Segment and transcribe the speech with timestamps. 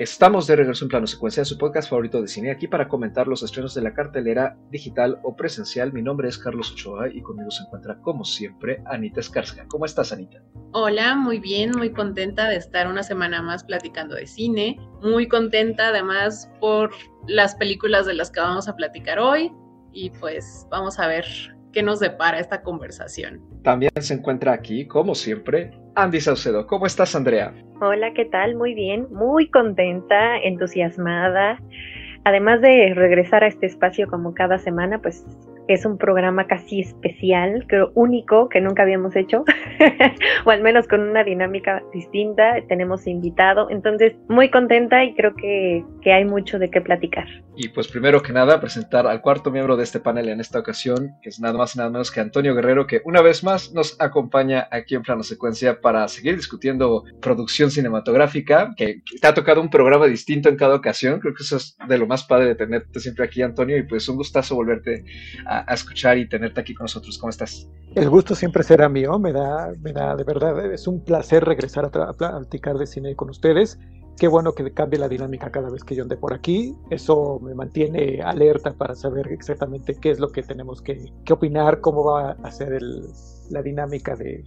[0.00, 3.28] Estamos de regreso en plano secuencia de su podcast favorito de cine, aquí para comentar
[3.28, 5.92] los estrenos de la cartelera digital o presencial.
[5.92, 9.66] Mi nombre es Carlos Ochoa y conmigo se encuentra, como siempre, Anita Escarcega.
[9.68, 10.42] ¿Cómo estás, Anita?
[10.72, 14.80] Hola, muy bien, muy contenta de estar una semana más platicando de cine.
[15.02, 16.90] Muy contenta además por
[17.28, 19.52] las películas de las que vamos a platicar hoy.
[19.92, 21.26] Y pues vamos a ver
[21.72, 23.40] qué nos depara esta conversación.
[23.62, 26.66] También se encuentra aquí, como siempre, Andy Saucedo.
[26.66, 27.52] ¿Cómo estás, Andrea?
[27.80, 28.56] Hola, ¿qué tal?
[28.56, 31.58] Muy bien, muy contenta, entusiasmada.
[32.24, 35.24] Además de regresar a este espacio como cada semana, pues
[35.74, 39.44] es un programa casi especial, creo único, que nunca habíamos hecho,
[40.44, 42.54] o al menos con una dinámica distinta.
[42.68, 47.26] Tenemos invitado, entonces muy contenta y creo que, que hay mucho de qué platicar.
[47.56, 51.16] Y pues primero que nada, presentar al cuarto miembro de este panel en esta ocasión,
[51.22, 54.00] que es nada más y nada menos que Antonio Guerrero, que una vez más nos
[54.00, 59.68] acompaña aquí en Plano Secuencia para seguir discutiendo producción cinematográfica, que te ha tocado un
[59.68, 61.20] programa distinto en cada ocasión.
[61.20, 64.08] Creo que eso es de lo más padre de tenerte siempre aquí, Antonio, y pues
[64.08, 65.04] un gustazo volverte
[65.46, 67.18] a, a, escuchar y tenerte aquí con nosotros.
[67.18, 67.68] ¿Cómo estás?
[67.94, 71.84] El gusto siempre será mío, me da, me da de verdad, es un placer regresar
[71.84, 73.78] a, a platicar de cine con ustedes.
[74.18, 76.76] Qué bueno que cambie la dinámica cada vez que yo ande por aquí.
[76.90, 81.80] Eso me mantiene alerta para saber exactamente qué es lo que tenemos que, que opinar,
[81.80, 83.02] cómo va a ser el,
[83.48, 84.44] la dinámica de,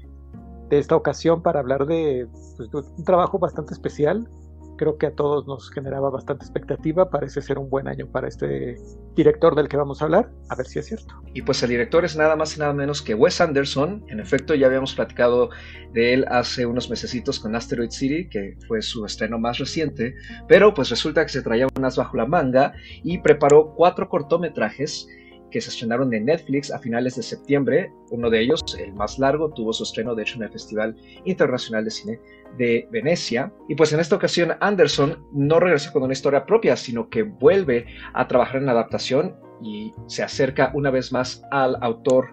[0.69, 2.27] de, esta ocasión para hablar de,
[2.57, 4.29] pues, de un trabajo bastante especial
[4.77, 7.09] creo que a todos nos generaba bastante expectativa.
[7.09, 8.75] Parece ser un buen año para este
[9.15, 11.21] director del que vamos a hablar, a ver si es cierto.
[11.33, 14.05] Y pues el director es nada más y nada menos que Wes Anderson.
[14.07, 15.49] En efecto, ya habíamos platicado
[15.93, 20.15] de él hace unos mesecitos con Asteroid City, que fue su estreno más reciente,
[20.47, 25.07] pero pues resulta que se traía unas bajo la manga y preparó cuatro cortometrajes
[25.53, 27.93] que se estrenaron en Netflix a finales de septiembre.
[28.09, 31.85] Uno de ellos, el más largo, tuvo su estreno de hecho en el Festival Internacional
[31.85, 32.19] de Cine
[32.57, 33.53] de Venecia.
[33.69, 37.85] Y pues en esta ocasión Anderson no regresa con una historia propia, sino que vuelve
[38.15, 42.29] a trabajar en adaptación y se acerca una vez más al autor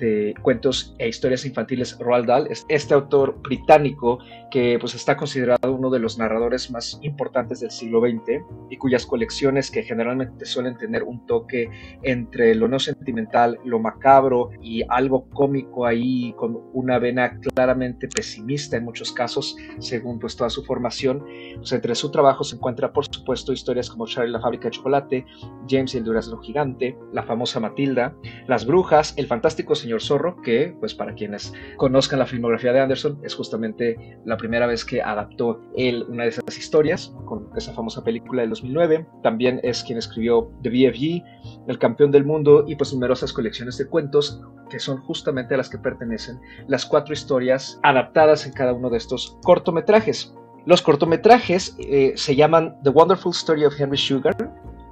[0.00, 4.18] de cuentos e historias infantiles Roald Dahl, este autor británico
[4.50, 9.06] que pues está considerado uno de los narradores más importantes del siglo XX y cuyas
[9.06, 11.70] colecciones que generalmente suelen tener un toque
[12.02, 18.76] entre lo no sentimental, lo macabro y algo cómico ahí con una vena claramente pesimista
[18.76, 21.24] en muchos casos según pues toda su formación.
[21.56, 25.26] Pues entre su trabajo se encuentra por supuesto historias como Charlie la fábrica de chocolate,
[25.68, 28.14] James y el durazno gigante, la famosa Matilda,
[28.46, 32.78] Las brujas, El fantástico señor Señor Zorro, que pues para quienes conozcan la filmografía de
[32.78, 37.72] Anderson es justamente la primera vez que adaptó él una de esas historias con esa
[37.72, 39.04] famosa película del 2009.
[39.24, 43.88] También es quien escribió The BFG, El campeón del mundo y pues numerosas colecciones de
[43.88, 44.40] cuentos
[44.70, 48.98] que son justamente a las que pertenecen las cuatro historias adaptadas en cada uno de
[48.98, 50.32] estos cortometrajes.
[50.66, 54.36] Los cortometrajes eh, se llaman The Wonderful Story of Henry Sugar,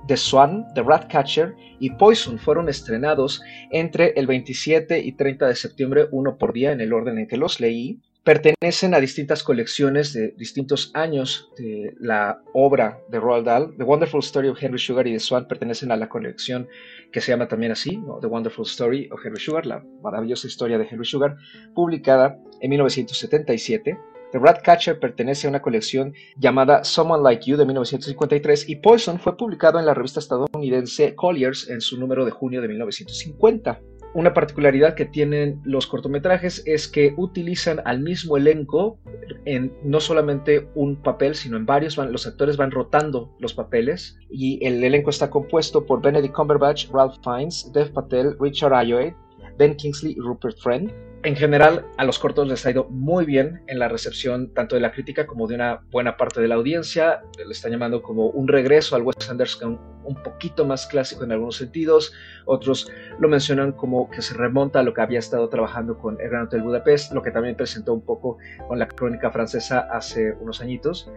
[0.08, 6.06] The Swan, The Ratcatcher y Poison fueron estrenados entre el 27 y 30 de septiembre,
[6.10, 8.00] uno por día en el orden en que los leí.
[8.24, 13.76] Pertenecen a distintas colecciones de distintos años de la obra de Roald Dahl.
[13.76, 16.68] The Wonderful Story of Henry Sugar y The Swan pertenecen a la colección
[17.12, 18.02] que se llama también así.
[18.20, 21.36] The Wonderful Story of Henry Sugar, la maravillosa historia de Henry Sugar,
[21.74, 23.98] publicada en 1977.
[24.30, 29.36] The Ratcatcher pertenece a una colección llamada Someone Like You de 1953 y Poison fue
[29.36, 33.80] publicado en la revista estadounidense Colliers en su número de junio de 1950.
[34.14, 38.98] Una particularidad que tienen los cortometrajes es que utilizan al mismo elenco
[39.46, 41.96] en no solamente un papel, sino en varios.
[41.96, 47.16] los actores van rotando los papeles y el elenco está compuesto por Benedict Cumberbatch, Ralph
[47.22, 49.14] Fiennes, Dev Patel, Richard Ayoade,
[49.56, 53.62] Ben Kingsley y Rupert Friend en general a los cortos les ha ido muy bien
[53.66, 57.22] en la recepción tanto de la crítica como de una buena parte de la audiencia.
[57.36, 61.56] Le están llamando como un regreso al Wes Anderson un poquito más clásico en algunos
[61.56, 62.12] sentidos.
[62.46, 66.30] Otros lo mencionan como que se remonta a lo que había estado trabajando con El
[66.30, 70.60] Gran Hotel Budapest, lo que también presentó un poco con la crónica francesa hace unos
[70.60, 71.10] añitos.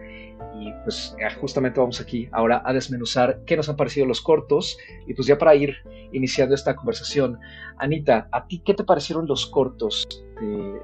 [0.58, 4.76] Y pues eh, justamente vamos aquí ahora a desmenuzar qué nos han parecido los cortos.
[5.06, 5.74] Y pues ya para ir
[6.12, 7.38] iniciando esta conversación,
[7.78, 10.06] Anita, ¿a ti qué te parecieron los cortos
[10.40, 10.80] de,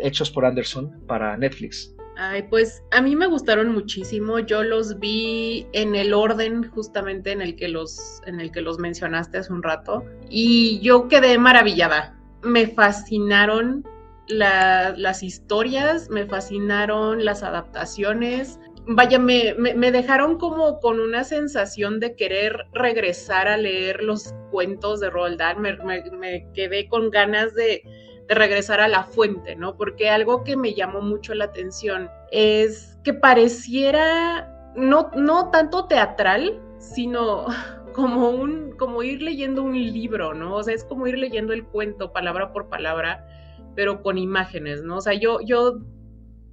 [0.00, 1.93] hechos por Anderson para Netflix?
[2.16, 4.38] Ay, pues a mí me gustaron muchísimo.
[4.38, 8.78] Yo los vi en el orden justamente en el que los, en el que los
[8.78, 10.04] mencionaste hace un rato.
[10.30, 12.16] Y yo quedé maravillada.
[12.42, 13.84] Me fascinaron
[14.28, 18.60] las historias, me fascinaron las adaptaciones.
[18.86, 25.00] Vaya, me, me, dejaron como con una sensación de querer regresar a leer los cuentos
[25.00, 25.58] de Roald Dahl.
[25.58, 27.82] me quedé con ganas de,
[28.28, 29.76] de regresar a la fuente, ¿no?
[29.76, 36.60] Porque algo que me llamó mucho la atención es que pareciera no, no tanto teatral,
[36.78, 37.46] sino
[37.94, 40.56] como un, como ir leyendo un libro, ¿no?
[40.56, 43.26] O sea, es como ir leyendo el cuento palabra por palabra,
[43.74, 44.96] pero con imágenes, ¿no?
[44.96, 45.80] O sea, yo, yo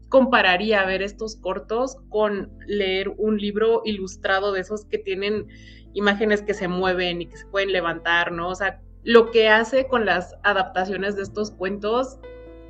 [0.10, 5.48] compararía ver estos cortos con leer un libro ilustrado de esos que tienen
[5.94, 8.50] imágenes que se mueven y que se pueden levantar, ¿no?
[8.50, 12.20] O sea, lo que hace con las adaptaciones de estos cuentos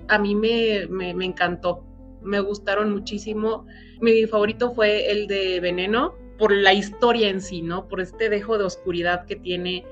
[0.07, 1.85] a mí me, me, encantó,
[2.21, 3.65] me gustaron muchísimo.
[4.01, 7.87] Mi favorito fue el de Veneno, por la historia en sí, ¿no?
[7.87, 9.85] Por este dejo de oscuridad que tiene,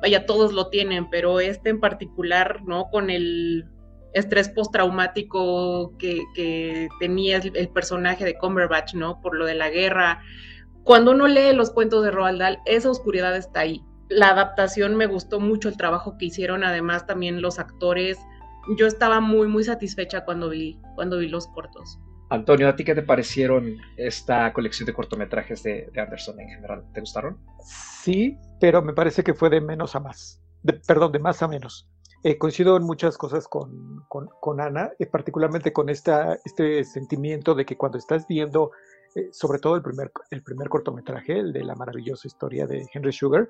[0.00, 2.88] vaya, todos lo tienen, pero este en particular, ¿no?
[2.90, 3.66] Con el
[4.14, 9.20] estrés postraumático que, que tenía el, personaje de Cumberbatch, ¿no?
[9.20, 10.22] Por lo de la guerra.
[10.84, 13.82] Cuando uno lee los cuentos de Roald Dahl, esa oscuridad está ahí.
[14.08, 18.18] La adaptación me gustó mucho el trabajo que hicieron, además también los actores.
[18.78, 21.98] Yo estaba muy, muy satisfecha cuando vi, cuando vi los cortos.
[22.30, 26.84] Antonio, ¿a ti qué te parecieron esta colección de cortometrajes de, Anderson en general?
[26.92, 27.38] ¿Te gustaron?
[28.02, 30.42] Sí, pero me parece que fue de menos a más.
[30.86, 31.88] perdón, de más a menos.
[32.24, 37.64] Eh, coincido en muchas cosas con, con, Ana, eh, particularmente con esta, este sentimiento de
[37.64, 38.72] que cuando estás viendo,
[39.14, 43.12] eh, sobre todo el primer, el primer cortometraje, el de la maravillosa historia de Henry
[43.12, 43.48] Sugar,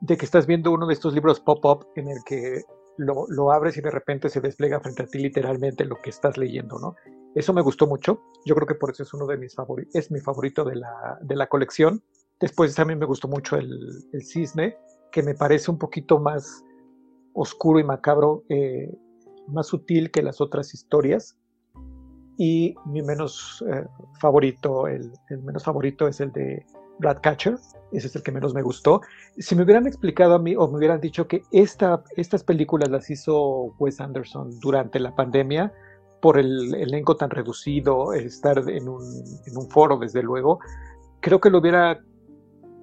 [0.00, 2.62] de que estás viendo uno de estos libros pop-up en el que
[2.98, 6.36] lo, lo, abres y de repente se despliega frente a ti literalmente lo que estás
[6.36, 6.94] leyendo, ¿no?
[7.34, 8.22] Eso me gustó mucho.
[8.46, 11.18] Yo creo que por eso es uno de mis favoritos, es mi favorito de la,
[11.20, 12.02] de la colección.
[12.40, 13.78] Después también me gustó mucho el,
[14.12, 14.76] el cisne,
[15.12, 16.64] que me parece un poquito más
[17.36, 18.90] oscuro y macabro, eh,
[19.48, 21.38] más sutil que las otras historias.
[22.38, 23.86] Y mi menos eh,
[24.20, 25.12] favorito, el,
[25.42, 26.64] menos favorito es el de
[27.22, 27.56] Catcher,
[27.92, 29.00] ese es el que menos me gustó.
[29.38, 33.10] Si me hubieran explicado a mí o me hubieran dicho que esta, estas películas las
[33.10, 35.72] hizo Wes Anderson durante la pandemia,
[36.20, 39.02] por el elenco tan reducido, estar en un,
[39.46, 40.58] en un foro, desde luego,
[41.20, 42.00] creo que lo hubiera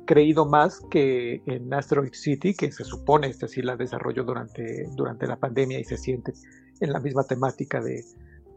[0.06, 5.28] creído más que en Asteroid City, que se supone esta sí la desarrolló durante, durante
[5.28, 6.34] la pandemia y se siente
[6.80, 8.04] en la misma temática de,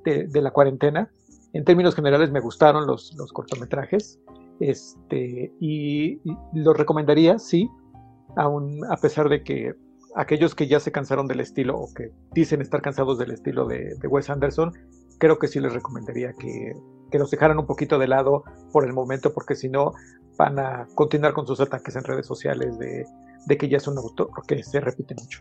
[0.05, 1.11] de, la cuarentena.
[1.53, 4.19] En términos generales me gustaron los, los cortometrajes
[4.61, 6.21] este, y,
[6.53, 7.69] los recomendaría, sí,
[8.37, 9.75] aún a pesar de que
[10.15, 13.95] aquellos que ya se cansaron del estilo o que dicen estar cansados del estilo de,
[14.01, 14.73] de Wes Anderson,
[15.19, 16.73] creo que sí les recomendaría que,
[17.11, 19.93] que los dejaran un poquito de lado por el momento, porque si no
[20.39, 23.05] van a continuar con sus ataques en redes sociales de,
[23.47, 25.41] de que ya es un autor que se repite mucho.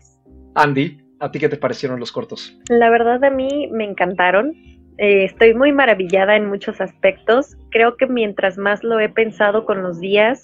[0.54, 2.58] Andy, ¿a ti qué te parecieron los cortos?
[2.68, 4.54] La verdad a mí me encantaron.
[4.98, 7.56] Eh, estoy muy maravillada en muchos aspectos.
[7.70, 10.42] Creo que mientras más lo he pensado con los días,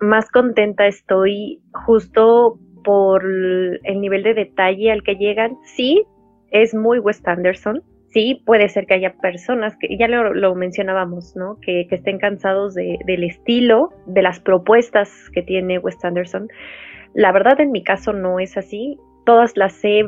[0.00, 5.56] más contenta estoy justo por el nivel de detalle al que llegan.
[5.64, 6.04] Sí,
[6.50, 7.82] es muy Wes Anderson,
[8.16, 11.58] sí puede ser que haya personas que ya lo, mencionábamos, ¿no?
[11.60, 16.48] Que, estén cansados del estilo, de las propuestas que tiene Wes Anderson.
[17.12, 18.98] La verdad, en mi caso no es así.
[19.26, 20.04] Todas las he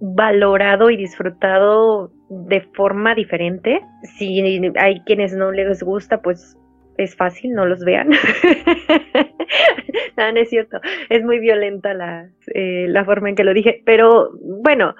[0.00, 3.80] valorado y disfrutado de forma diferente.
[4.18, 4.40] Si
[4.76, 6.56] hay quienes no les gusta, pues
[6.98, 8.10] es fácil, no los vean.
[10.16, 10.80] no, no es cierto.
[11.08, 13.82] Es muy violenta la, eh, la forma en que lo dije.
[13.84, 14.94] Pero bueno,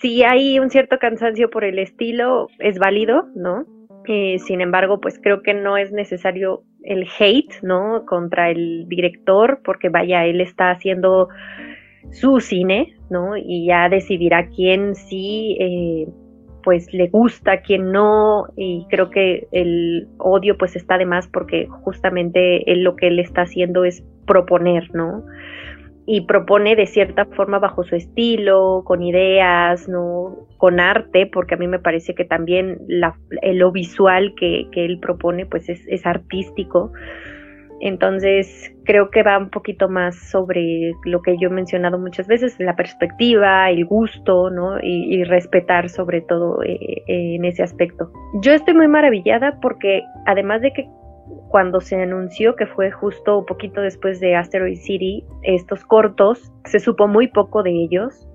[0.00, 3.66] si hay un cierto cansancio por el estilo, es válido, ¿no?
[4.08, 8.04] Eh, sin embargo, pues creo que no es necesario el hate, ¿no?
[8.06, 11.28] Contra el director, porque vaya, él está haciendo
[12.12, 13.36] su cine, ¿no?
[13.36, 16.08] Y ya decidirá quién sí, eh,
[16.62, 21.68] pues le gusta, quién no, y creo que el odio pues está de más porque
[21.82, 25.22] justamente él lo que él está haciendo es proponer, ¿no?
[26.08, 30.46] y propone de cierta forma bajo su estilo, con ideas, ¿no?
[30.56, 35.00] con arte, porque a mí me parece que también la, lo visual que, que, él
[35.00, 36.92] propone pues es, es, artístico.
[37.80, 42.56] Entonces creo que va un poquito más sobre lo que yo he mencionado muchas veces,
[42.58, 44.78] la perspectiva, el gusto, ¿no?
[44.82, 48.10] Y, respetar sobre todo eh, en ese aspecto.
[48.42, 50.88] Yo estoy muy maravillada porque además de que
[51.48, 56.78] cuando se anunció que fue justo un poquito después de Asteroid City, estos cortos, se
[56.78, 58.28] supo muy poco de ellos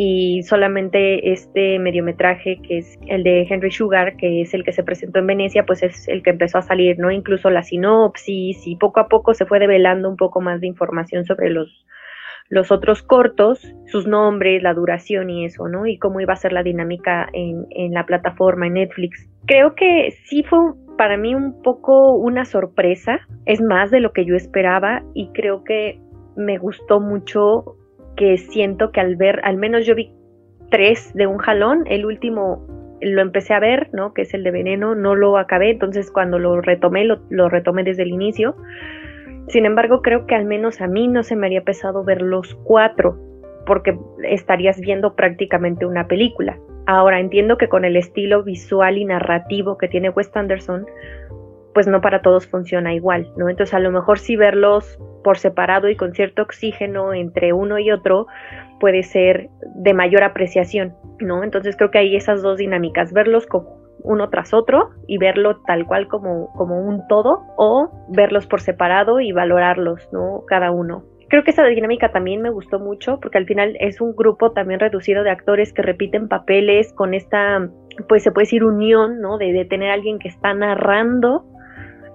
[0.00, 4.84] y solamente este mediometraje que es el de Henry Sugar, que es el que se
[4.84, 7.10] presentó en Venecia, pues es el que empezó a salir, ¿no?
[7.10, 11.24] Incluso la sinopsis y poco a poco se fue develando un poco más de información
[11.24, 11.84] sobre los,
[12.48, 15.84] los otros cortos, sus nombres, la duración y eso, ¿no?
[15.84, 19.28] Y cómo iba a ser la dinámica en, en la plataforma, en Netflix.
[19.46, 20.60] Creo que sí fue
[20.96, 25.64] para mí un poco una sorpresa, es más de lo que yo esperaba y creo
[25.64, 25.98] que
[26.36, 27.74] me gustó mucho
[28.18, 30.12] que siento que al ver, al menos yo vi
[30.70, 32.66] tres de un jalón, el último
[33.00, 34.12] lo empecé a ver, ¿no?
[34.12, 38.02] Que es el de Veneno, no lo acabé, entonces cuando lo retomé, lo, retomé desde
[38.02, 38.56] el inicio.
[39.46, 42.56] Sin embargo, creo que al menos a mí no se me haría pesado ver los
[42.64, 43.16] cuatro,
[43.66, 46.58] porque estarías viendo prácticamente una película.
[46.86, 50.86] Ahora entiendo que con el estilo visual y narrativo que tiene Wes Anderson,
[51.78, 53.48] pues no para todos funciona igual, ¿no?
[53.48, 57.92] Entonces a lo mejor sí verlos por separado y con cierto oxígeno entre uno y
[57.92, 58.26] otro
[58.80, 61.44] puede ser de mayor apreciación, ¿no?
[61.44, 63.46] Entonces creo que hay esas dos dinámicas, verlos
[64.02, 69.20] uno tras otro y verlo tal cual como, como un todo o verlos por separado
[69.20, 70.42] y valorarlos, ¿no?
[70.48, 74.16] Cada uno creo que esa dinámica también me gustó mucho porque al final es un
[74.16, 77.68] grupo también reducido de actores que repiten papeles con esta,
[78.08, 79.38] pues se puede decir unión, ¿no?
[79.38, 81.44] De, tener a alguien que está narrando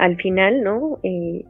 [0.04, 1.00] al final, ¿no?
[1.02, 1.46] Eh,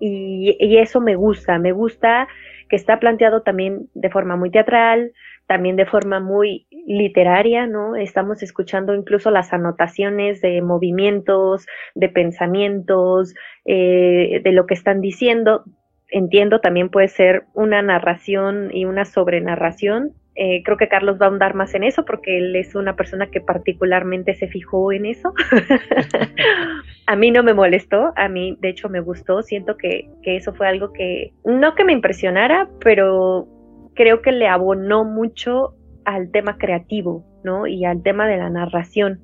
[0.00, 2.28] y, eso me gusta, me gusta
[2.68, 5.12] que está planteado también de forma muy teatral,
[5.46, 7.96] también de forma muy literaria, ¿no?
[7.96, 13.34] Estamos escuchando incluso las anotaciones de movimientos, de pensamientos,
[13.64, 15.64] eh, de lo que están diciendo,
[16.10, 20.12] entiendo también puede ser una narración y una sobrenarración.
[20.38, 23.30] Eh, creo que Carlos va a ahondar más en eso porque él es una persona
[23.30, 25.32] que particularmente se fijó en eso.
[27.06, 30.52] a mí no me molestó, a mí de hecho me gustó, siento que, que eso
[30.52, 33.48] fue algo que no que me impresionara, pero
[33.94, 35.74] creo que le abonó mucho
[36.04, 37.66] al tema creativo, ¿no?
[37.66, 39.20] Y al tema de la narración.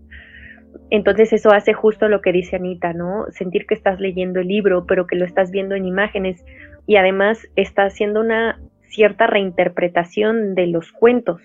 [0.91, 3.27] Entonces eso hace justo lo que dice Anita, ¿no?
[3.31, 6.43] Sentir que estás leyendo el libro, pero que lo estás viendo en imágenes
[6.87, 8.61] y además está haciendo una
[8.93, 11.43] cierta reinterpretación de los cuentos.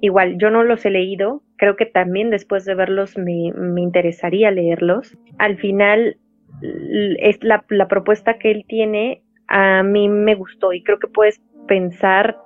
[0.00, 5.16] Igual, yo no los he leído, creo que también después de verlos me, interesaría leerlos.
[5.38, 6.18] Al final,
[7.18, 11.40] es la, la propuesta que él tiene a mí me gustó y creo que puedes
[11.68, 12.36] pensar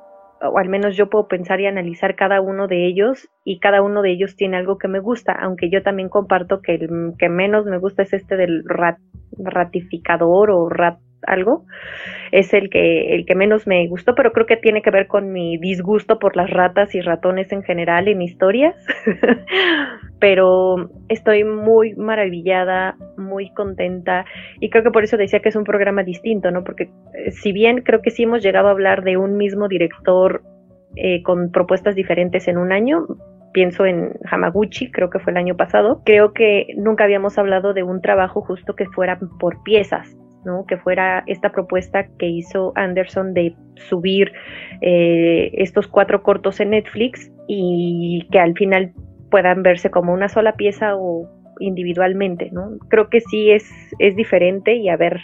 [0.42, 4.02] o al menos yo puedo pensar y analizar cada uno de ellos y cada uno
[4.02, 7.66] de ellos tiene algo que me gusta, aunque yo también comparto que el que menos
[7.66, 8.64] me gusta es este del
[9.38, 11.64] ratificador o rat algo,
[12.32, 15.32] es el que, el que menos me gustó, pero creo que tiene que ver con
[15.32, 18.74] mi disgusto por las ratas y ratones en general en historias.
[20.20, 24.26] pero estoy muy maravillada, muy contenta
[24.60, 26.62] y creo que por eso decía que es un programa distinto, ¿no?
[26.62, 30.42] Porque eh, si bien creo que sí hemos llegado a hablar de un mismo director
[30.96, 33.06] eh, con propuestas diferentes en un año,
[33.52, 37.82] pienso en Hamaguchi, creo que fue el año pasado, creo que nunca habíamos hablado de
[37.82, 40.16] un trabajo justo que fuera por piezas,
[40.66, 44.32] que fuera esta propuesta que hizo Anderson de subir
[44.80, 48.92] eh, estos cuatro cortos en Netflix y que al final
[49.30, 51.28] puedan verse como una sola pieza o
[51.61, 52.78] individualmente, ¿no?
[52.88, 53.64] Creo que sí es,
[53.99, 55.20] es diferente y a ver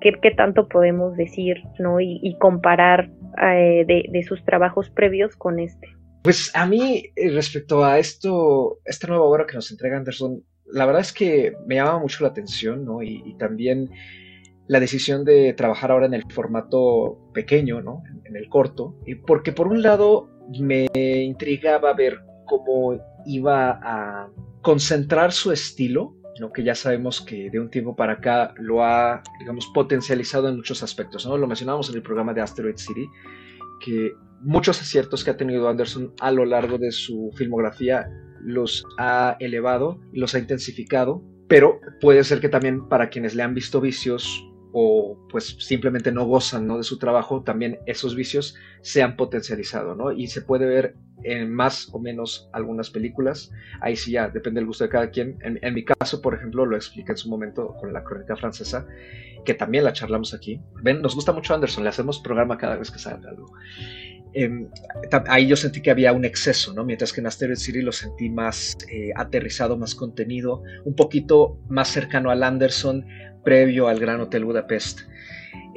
[0.00, 2.00] qué, qué tanto podemos decir, ¿no?
[2.00, 3.10] Y, comparar
[3.42, 5.88] eh, de, de, sus trabajos previos con este.
[6.22, 10.86] Pues a mí, eh, respecto a esto, esta nueva obra que nos entrega Anderson, la
[10.86, 13.02] verdad es que me llama mucho la atención, ¿no?
[13.02, 13.90] y también
[14.68, 18.02] la decisión de trabajar ahora en el formato pequeño, ¿no?
[18.24, 18.96] en, el corto,
[19.26, 20.28] porque por un lado
[20.60, 24.28] me intrigaba ver cómo iba a
[24.62, 26.52] concentrar su estilo, ¿no?
[26.52, 30.82] que ya sabemos que de un tiempo para acá lo ha, digamos, potencializado en muchos
[30.82, 31.26] aspectos.
[31.26, 31.36] ¿no?
[31.36, 33.06] Lo mencionábamos en el programa de Asteroid City,
[33.84, 38.06] que muchos aciertos que ha tenido Anderson a lo largo de su filmografía
[38.40, 43.54] los ha elevado, los ha intensificado, pero puede ser que también para quienes le han
[43.54, 44.45] visto vicios
[44.78, 46.76] o pues simplemente no gozan ¿no?
[46.76, 50.12] de su trabajo, también esos vicios se han potencializado, ¿no?
[50.12, 54.66] Y se puede ver en más o menos algunas películas, ahí sí ya depende del
[54.66, 55.38] gusto de cada quien.
[55.40, 58.86] En, mi caso, por ejemplo, lo expliqué en su momento con la crónica francesa,
[59.46, 60.60] que también la charlamos aquí.
[60.82, 63.50] Ven, nos gusta mucho Anderson, le hacemos programa cada vez que sale algo.
[64.34, 64.68] Em,
[65.28, 66.84] ahí yo sentí que había un exceso, ¿no?
[66.84, 71.88] Mientras que en Asteroid City lo sentí más eh, aterrizado, más contenido, un poquito más
[71.88, 73.06] cercano al Anderson,
[73.46, 75.02] previo al Gran Hotel Budapest.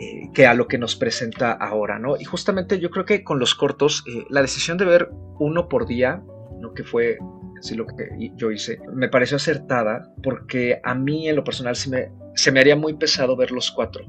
[0.02, 2.16] Eh, que a lo que nos presenta ahora, ¿no?
[2.18, 5.10] Y justamente yo creo que con los cortos, eh, la decisión de ver
[5.40, 6.24] uno por día,
[6.58, 6.74] ¿no?
[6.74, 7.18] que fue
[7.60, 11.90] así lo que yo hice, me pareció acertada porque a mí en lo personal se
[11.90, 14.06] me, se me haría muy pesado ver los cuatro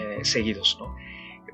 [0.00, 0.94] eh, seguidos, ¿no?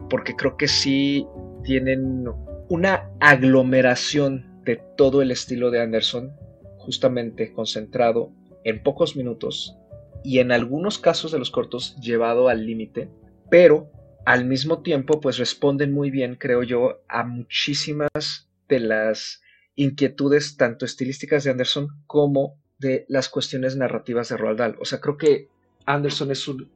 [0.08, 1.26] Porque creo que sí
[1.64, 2.26] tienen
[2.68, 6.32] una aglomeración de todo el estilo de Anderson,
[6.78, 9.76] justamente concentrado en pocos minutos
[10.24, 13.08] y en algunos casos de los cortos llevado al límite,
[13.50, 13.90] pero
[14.24, 19.42] al mismo tiempo pues responden muy bien, creo yo, a muchísimas de las
[19.74, 24.76] inquietudes tanto estilísticas de Anderson como de las cuestiones narrativas de Roald Dahl.
[24.80, 25.48] O sea, creo que
[25.86, 26.70] Anderson es un,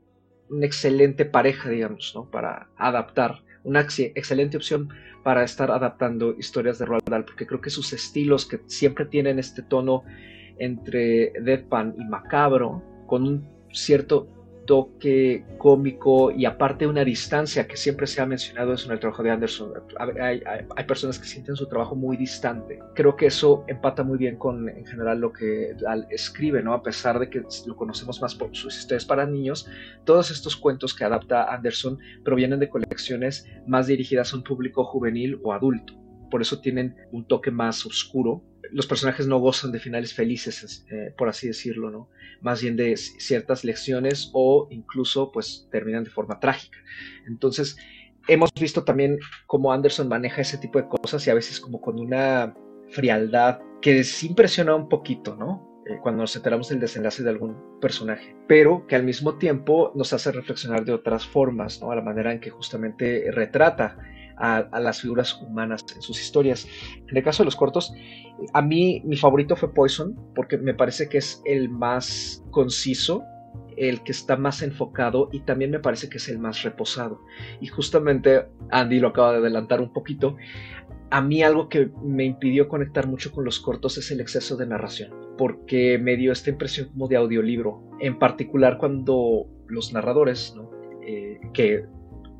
[0.50, 2.30] una excelente pareja, digamos, ¿no?
[2.30, 4.90] Para adaptar, una excelente opción
[5.22, 9.38] para estar adaptando historias de Roald Dahl, porque creo que sus estilos que siempre tienen
[9.38, 10.04] este tono
[10.58, 14.28] entre deadpan y macabro, con un cierto
[14.66, 19.22] toque cómico y aparte una distancia que siempre se ha mencionado eso en el trabajo
[19.22, 19.72] de Anderson.
[20.20, 22.78] Hay, personas que sienten su trabajo muy distante.
[22.94, 25.76] Creo que eso empata muy bien con en general lo que
[26.10, 26.72] escribe, ¿no?
[26.72, 29.68] A pesar de que lo conocemos más por sus historias para niños,
[30.04, 35.40] todos estos cuentos que adapta Anderson provienen de colecciones más dirigidas a un público juvenil
[35.42, 35.94] o adulto.
[36.30, 38.42] Por eso tienen un toque más oscuro
[38.74, 42.08] los personajes no gozan de finales felices, eh, por así decirlo, ¿no?
[42.44, 46.78] Más bien de ciertas lecciones o incluso pues terminan de forma trágica.
[47.26, 47.76] Entonces,
[48.28, 51.98] hemos visto también cómo Anderson maneja ese tipo de cosas y a veces como con
[51.98, 52.54] una
[52.90, 55.82] frialdad que sí impresiona un poquito, ¿no?
[55.86, 60.12] Eh, cuando nos enteramos del desenlace de algún personaje, pero que al mismo tiempo nos
[60.12, 61.90] hace reflexionar de otras formas, ¿no?
[61.90, 63.98] A la manera en que justamente retrata
[64.36, 66.66] a, las figuras humanas en sus historias.
[67.08, 67.92] En el caso de los cortos,
[68.52, 73.22] a mí mi favorito fue Poison porque me parece que es el más conciso,
[73.76, 77.20] el que está más enfocado y también me parece que es el más reposado.
[77.60, 80.36] Y justamente Andy lo acaba de adelantar un poquito.
[81.10, 84.66] A mí algo que me impidió conectar mucho con los cortos es el exceso de
[84.66, 90.54] narración, porque me dio esta impresión como de audiolibro, en particular cuando los narradores,
[91.06, 91.84] eh, que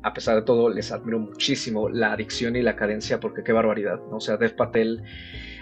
[0.05, 3.99] a pesar de todo, les admiro muchísimo la adicción y la cadencia, porque qué barbaridad,
[4.11, 4.17] ¿no?
[4.17, 5.01] O sea, Dev Patel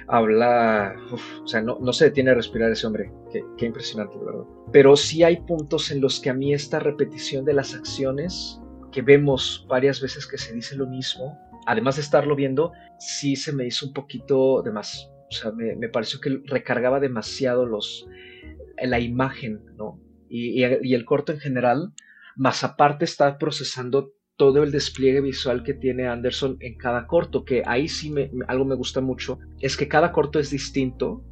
[0.05, 0.97] habla,
[1.41, 4.43] o sea, no, no, se detiene a respirar ese hombre, qué, qué impresionante, ¿verdad?
[4.73, 8.59] Pero sí hay puntos en los que a mí esta repetición de las acciones,
[8.91, 13.53] que vemos varias veces que se dice lo mismo, además de estarlo viendo, sí se
[13.53, 15.09] me hizo un poquito de más.
[15.29, 18.05] O sea, me, me pareció que recargaba demasiado los,
[18.77, 20.01] la imagen, ¿no?
[20.27, 21.93] Y, y, y el corto en general,
[22.35, 24.11] más aparte está procesando
[24.43, 28.65] todo el despliegue visual que tiene Anderson en cada corto, que ahí sí me, algo
[28.65, 31.23] me gusta mucho, es que cada corto es distinto,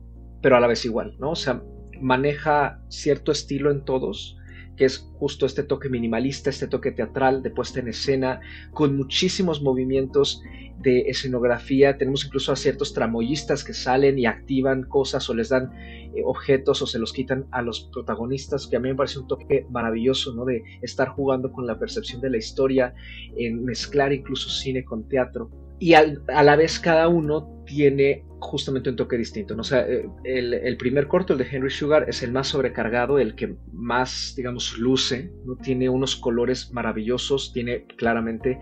[0.41, 1.31] pero a la vez igual, ¿no?
[1.31, 1.61] O sea,
[1.99, 4.37] maneja cierto estilo en todos,
[4.81, 8.39] que es justo este toque minimalista, este toque teatral de puesta en escena,
[8.73, 10.41] con muchísimos movimientos
[10.79, 11.99] de escenografía.
[11.99, 16.81] Tenemos incluso a ciertos tramoyistas que salen y activan cosas o les dan eh, objetos
[16.81, 20.33] o se los quitan a los protagonistas, que a mí me parece un toque maravilloso,
[20.33, 20.45] ¿no?
[20.45, 22.95] De estar jugando con la percepción de la historia,
[23.37, 25.51] en mezclar incluso cine con teatro.
[25.81, 29.55] Y a la vez cada uno tiene justamente un toque distinto.
[29.55, 29.63] ¿no?
[29.63, 33.55] Sea, eh, el, primer corto, el de Henry Sugar, es el más sobrecargado, el que
[33.73, 35.55] más, digamos, luce, ¿no?
[35.55, 38.59] tiene unos colores maravillosos, tiene claramente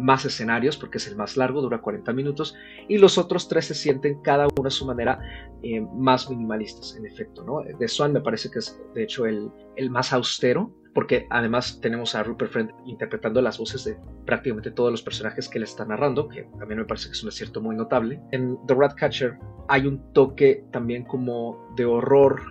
[0.00, 2.54] más escenarios porque es el más largo, dura 40 minutos,
[2.88, 5.20] y los otros tres se sienten cada uno a su manera
[5.62, 7.44] eh, más minimalistas, en efecto.
[7.44, 7.62] ¿no?
[7.78, 12.14] De Swan me parece que es, de hecho, el, el más austero, porque además tenemos
[12.14, 16.28] a Rupert Friend interpretando las voces de prácticamente todos los personajes que le está narrando,
[16.28, 18.20] que también me parece que es un acierto muy notable.
[18.30, 22.42] En The Ratcatcher hay un toque también como de horror,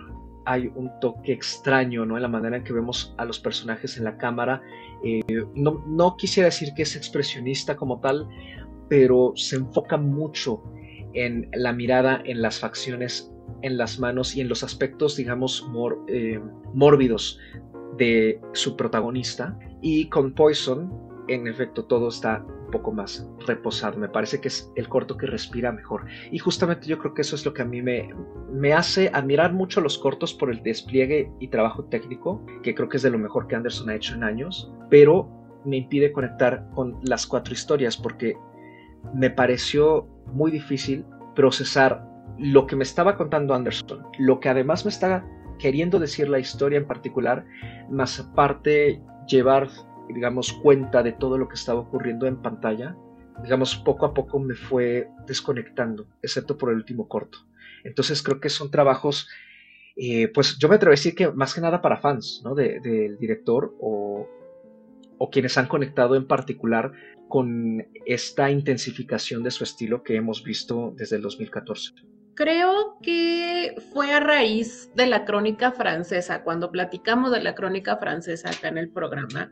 [0.44, 2.16] hay un toque extraño, ¿no?
[2.16, 4.60] En la manera en que vemos a los personajes en la cámara.
[5.04, 5.20] Eh,
[5.54, 8.26] no, no quisiera decir que es expresionista como tal,
[8.88, 10.62] pero se enfoca mucho
[11.14, 15.64] en la mirada, en las facciones en las manos y en los aspectos, digamos,
[16.08, 16.40] eh,
[16.74, 17.38] mórbidos
[18.02, 19.56] de su protagonista.
[19.80, 20.92] Y con Poison,
[21.28, 23.96] en efecto, todo está un poco más reposado.
[23.96, 26.06] Me parece que es el corto que respira mejor.
[26.32, 28.08] Y justamente yo creo que eso es lo que a mí me,
[28.50, 32.96] me hace admirar mucho los cortos por el despliegue y trabajo técnico, que creo que
[32.96, 35.30] es de lo mejor que Anderson ha hecho en años, pero
[35.64, 38.36] me impide conectar con las cuatro historias porque
[39.14, 41.04] me pareció muy difícil
[41.36, 42.04] procesar
[42.38, 45.24] lo que me estaba contando Anderson, lo que además me está
[45.62, 47.46] queriendo decir la historia en particular,
[47.88, 49.68] más aparte llevar,
[50.12, 52.96] digamos, cuenta de todo lo que estaba ocurriendo en pantalla,
[53.44, 57.38] digamos, poco a poco me fue desconectando, excepto por el último corto.
[57.84, 59.28] Entonces creo que son trabajos,
[59.94, 62.56] eh, pues yo me atrevo a decir que más que nada para fans ¿no?
[62.56, 64.28] del director o,
[65.18, 66.90] o quienes han conectado en particular
[67.28, 71.92] con esta intensificación de su estilo que hemos visto desde el 2014.
[72.34, 78.50] Creo que fue a raíz de la crónica francesa, cuando platicamos de la crónica francesa
[78.50, 79.50] acá en el programa.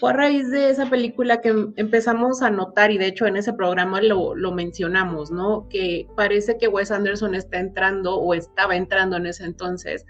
[0.00, 3.52] Fue a raíz de esa película que empezamos a notar, y de hecho en ese
[3.52, 5.68] programa lo, lo mencionamos, ¿no?
[5.68, 10.06] Que parece que Wes Anderson está entrando o estaba entrando en ese entonces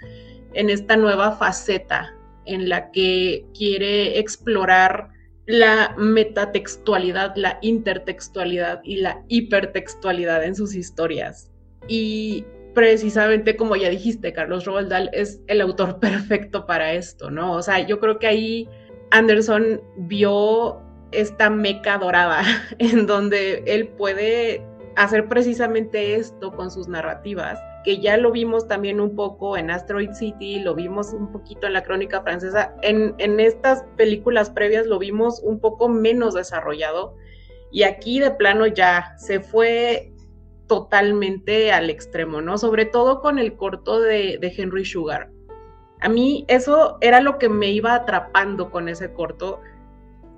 [0.55, 2.15] en esta nueva faceta
[2.45, 5.09] en la que quiere explorar
[5.47, 11.52] la metatextualidad, la intertextualidad y la hipertextualidad en sus historias.
[11.89, 17.53] Y precisamente como ya dijiste, Carlos Roald es el autor perfecto para esto, ¿no?
[17.53, 18.69] O sea, yo creo que ahí
[19.11, 20.81] Anderson vio
[21.13, 22.43] esta meca dorada
[22.79, 24.65] en donde él puede
[24.97, 30.13] hacer precisamente esto con sus narrativas que ya lo vimos también un poco en Asteroid
[30.13, 34.99] City, lo vimos un poquito en la crónica francesa, en, en estas películas previas lo
[34.99, 37.17] vimos un poco menos desarrollado
[37.71, 40.12] y aquí de plano ya se fue
[40.73, 42.57] totalmente al extremo, ¿no?
[42.57, 45.31] Sobre todo con el corto de, de Henry Sugar.
[46.01, 49.61] A mí eso era lo que me iba atrapando con ese corto,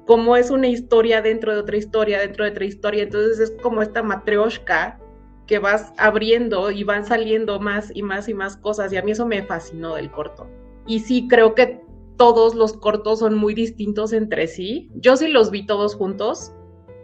[0.07, 3.81] como es una historia dentro de otra historia, dentro de otra historia, entonces es como
[3.81, 4.99] esta matrioshka
[5.47, 9.12] que vas abriendo y van saliendo más y más y más cosas y a mí
[9.12, 10.49] eso me fascinó del corto.
[10.85, 11.81] Y sí, creo que
[12.16, 14.90] todos los cortos son muy distintos entre sí.
[14.97, 16.53] Yo sí los vi todos juntos,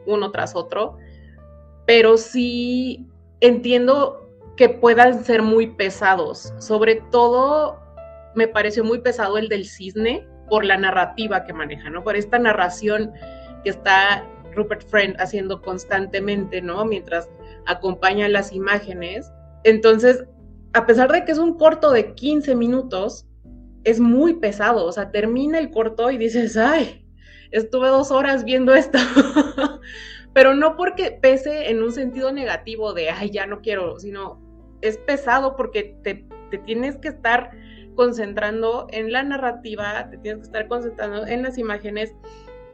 [0.07, 0.97] uno tras otro,
[1.87, 3.10] pero sí
[3.41, 6.53] entiendo que puedan ser muy pesados.
[6.59, 7.79] Sobre todo
[8.35, 12.03] me pareció muy pesado el del cisne por la narrativa que maneja, ¿no?
[12.05, 13.13] Por esta narración
[13.65, 16.85] que está Rupert Friend haciendo constantemente, ¿no?
[16.85, 17.29] Mientras
[17.67, 19.31] acompaña las imágenes.
[19.65, 20.25] Entonces,
[20.73, 23.27] a pesar de que es un corto de 15 minutos,
[23.85, 24.85] es muy pesado.
[24.85, 27.07] O sea, termina el corto y dices, ay,
[27.51, 28.99] estuve dos horas viendo esto.
[30.33, 34.41] Pero no porque pese en un sentido negativo de, ay, ya no quiero, sino
[34.81, 37.51] es pesado porque te, te tienes que estar
[37.97, 42.15] concentrando en la narrativa, te tienes que estar concentrando en las imágenes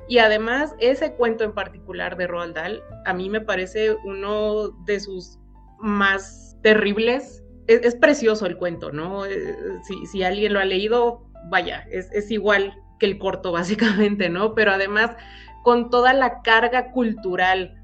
[0.09, 5.01] y además, ese cuento en particular de Roald Dahl, a mí me parece uno de
[5.01, 5.39] sus
[5.81, 7.43] más terribles.
[7.67, 9.27] Es, precioso el cuento, ¿no?
[9.27, 9.57] Eh,
[10.13, 14.55] si, alguien lo ha leído, vaya, es, es igual que el corto, básicamente, ¿no?
[14.55, 15.11] Pero además,
[15.67, 17.75] con toda la carga cultural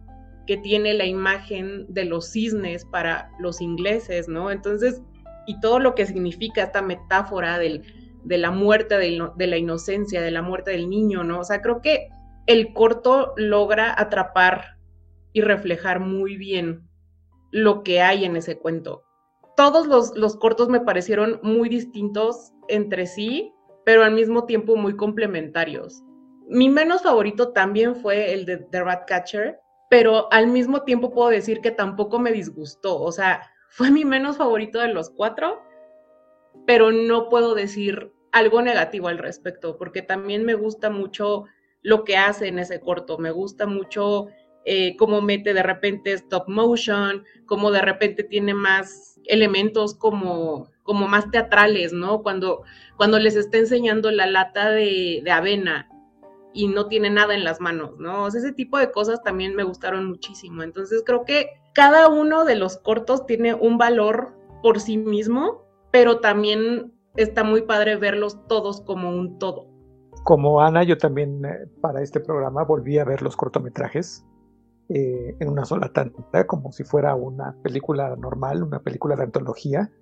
[0.46, 4.52] que tiene la imagen de los cisnes para los ingleses, ¿no?
[4.52, 5.02] Entonces,
[5.48, 7.82] y todo lo que significa esta metáfora del,
[8.22, 11.40] de la muerte de, la inocencia, de la muerte del niño, ¿no?
[11.40, 12.06] O sea, creo que
[12.46, 14.78] el corto logra atrapar
[15.32, 16.88] y reflejar muy bien
[17.50, 19.02] lo que hay en ese cuento.
[19.56, 23.52] Todos los, los cortos me parecieron muy distintos entre sí,
[23.84, 26.04] pero al mismo tiempo muy complementarios.
[26.52, 31.62] Mi menos favorito también fue el de The Ratcatcher, pero al mismo tiempo puedo decir
[31.62, 33.00] que tampoco me disgustó.
[33.00, 35.62] O sea, fue mi menos favorito de los cuatro,
[36.66, 41.44] pero no puedo decir algo negativo al respecto, porque también me gusta mucho
[41.80, 44.26] lo que hace en ese corto, me gusta mucho
[44.66, 51.08] eh, cómo mete de repente stop motion, cómo de repente tiene más elementos como, como
[51.08, 52.22] más teatrales, ¿no?
[52.22, 52.62] Cuando,
[52.98, 55.88] cuando les está enseñando la lata de, de avena
[56.54, 58.24] y no tiene nada en las manos, ¿no?
[58.24, 60.62] O sea, ese tipo de cosas también me gustaron muchísimo.
[60.62, 65.62] Entonces creo que cada uno de los cortos tiene un valor por sí mismo
[65.92, 69.68] pero también está muy padre verlos todos como un todo.
[70.24, 74.24] Como Ana, yo también eh, para este programa volví a ver los cortometrajes
[74.88, 79.92] eh, en una sola tanda, como si fuera una película normal, una película de antología.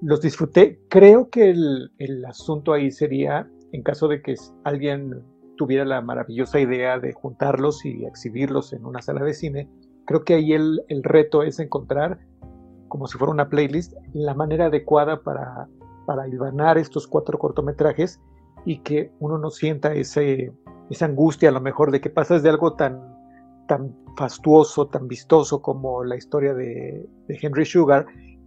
[0.00, 0.80] Los disfruté.
[0.88, 4.34] Creo que el, el asunto ahí sería, en caso de que
[4.64, 5.22] alguien
[5.56, 9.68] tuviera la maravillosa idea de juntarlos y exhibirlos en una sala de cine,
[10.06, 12.18] creo que ahí el, el reto es encontrar
[12.94, 15.66] como si fuera una playlist, la manera adecuada para,
[16.06, 18.20] para hilvanar estos cuatro cortometrajes
[18.64, 20.52] y que uno no sienta ese,
[20.90, 23.00] esa angustia a lo mejor de que pasas de algo tan,
[23.66, 28.06] tan fastuoso, tan vistoso como la historia de, Henry Sugar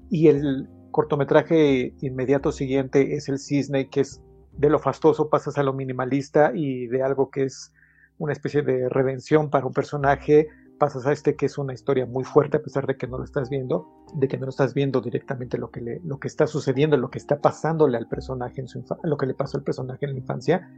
[0.09, 4.23] y el cortometraje inmediato siguiente es El Cisne, que es
[4.57, 7.73] de lo fastuoso pasas a lo minimalista y de algo que es
[8.17, 12.23] una especie de redención para un personaje pasas a este que es una historia muy
[12.23, 15.57] fuerte a pesar de que no lo estás viendo, de que no estás viendo directamente
[15.57, 19.17] lo que, lo que está sucediendo, lo que está pasándole al personaje en su lo
[19.17, 20.69] que le pasó al personaje en la infancia,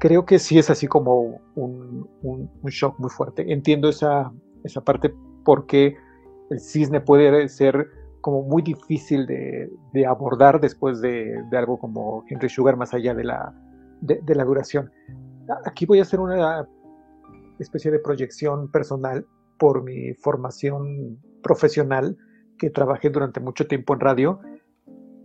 [0.00, 3.52] creo que sí es así como un, un, shock muy fuerte.
[3.52, 4.32] Entiendo esa,
[4.64, 5.14] esa parte
[5.44, 5.96] porque
[6.50, 7.88] el cisne puede ser
[8.20, 13.24] como muy difícil de, abordar después de, de, algo como Henry Sugar más allá de
[13.24, 13.54] la,
[14.00, 14.90] de la duración.
[15.64, 16.68] Aquí voy a hacer una
[17.58, 19.26] especie de proyección personal
[19.58, 22.16] por mi formación profesional,
[22.58, 24.40] que trabajé durante mucho tiempo en radio,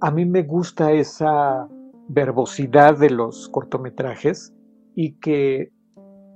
[0.03, 1.65] a mí me gusta esa
[2.09, 4.53] verbosidad de los cortometrajes
[4.95, 5.71] y que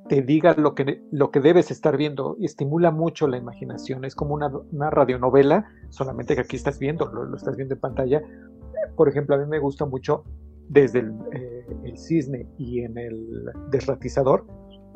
[0.08, 4.06] te diga lo que, lo que debes estar viendo estimula mucho la imaginación.
[4.06, 8.22] Es como una, una radionovela, solamente que aquí estás viendo, lo, estás viendo en pantalla.
[8.96, 10.24] Por ejemplo, a mí me gusta mucho
[10.70, 14.46] desde el, eh, cisne y en el desratizador,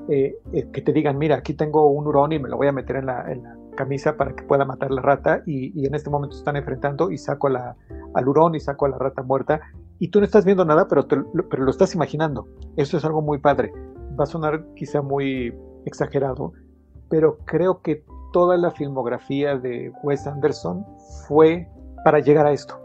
[0.10, 2.71] eh, eh, que te digan, mira, aquí tengo un hurón y me lo voy a
[2.71, 3.26] meter en la,
[3.76, 7.47] camisa para que pueda matar la rata y, en este momento están enfrentando y saco
[7.47, 7.78] la,
[8.13, 9.62] al hurón y saco a la rata muerta
[9.97, 12.47] y tú no estás viendo nada, pero, pero lo estás imaginando.
[12.76, 13.71] Eso es algo muy padre.
[14.21, 15.51] Va a sonar quizá muy
[15.88, 16.53] exagerado,
[17.10, 20.86] pero creo que toda la filmografía de Wes Anderson
[21.27, 21.67] fue
[22.05, 22.79] para llegar a esto.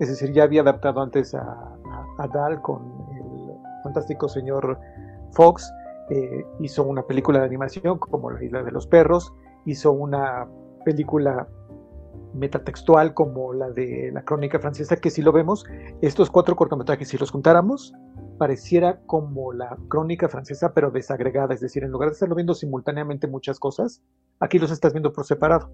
[0.00, 1.70] Es decir, ya había adaptado antes a,
[2.32, 2.82] Dal con
[3.14, 4.76] el fantástico señor
[5.30, 5.72] Fox,
[6.10, 9.32] eh, hizo una película de animación como La Isla de los Perros,
[9.66, 10.48] hizo una
[10.84, 11.46] película
[12.34, 15.64] metatextual como la de la crónica francesa, que si lo vemos,
[16.02, 17.94] estos cuatro cortometrajes, si los juntáramos,
[18.38, 23.26] pareciera como la crónica francesa, pero desagregada, es decir, en lugar de estarlo viendo simultáneamente
[23.26, 24.02] muchas cosas,
[24.40, 25.70] aquí los estás viendo por separado.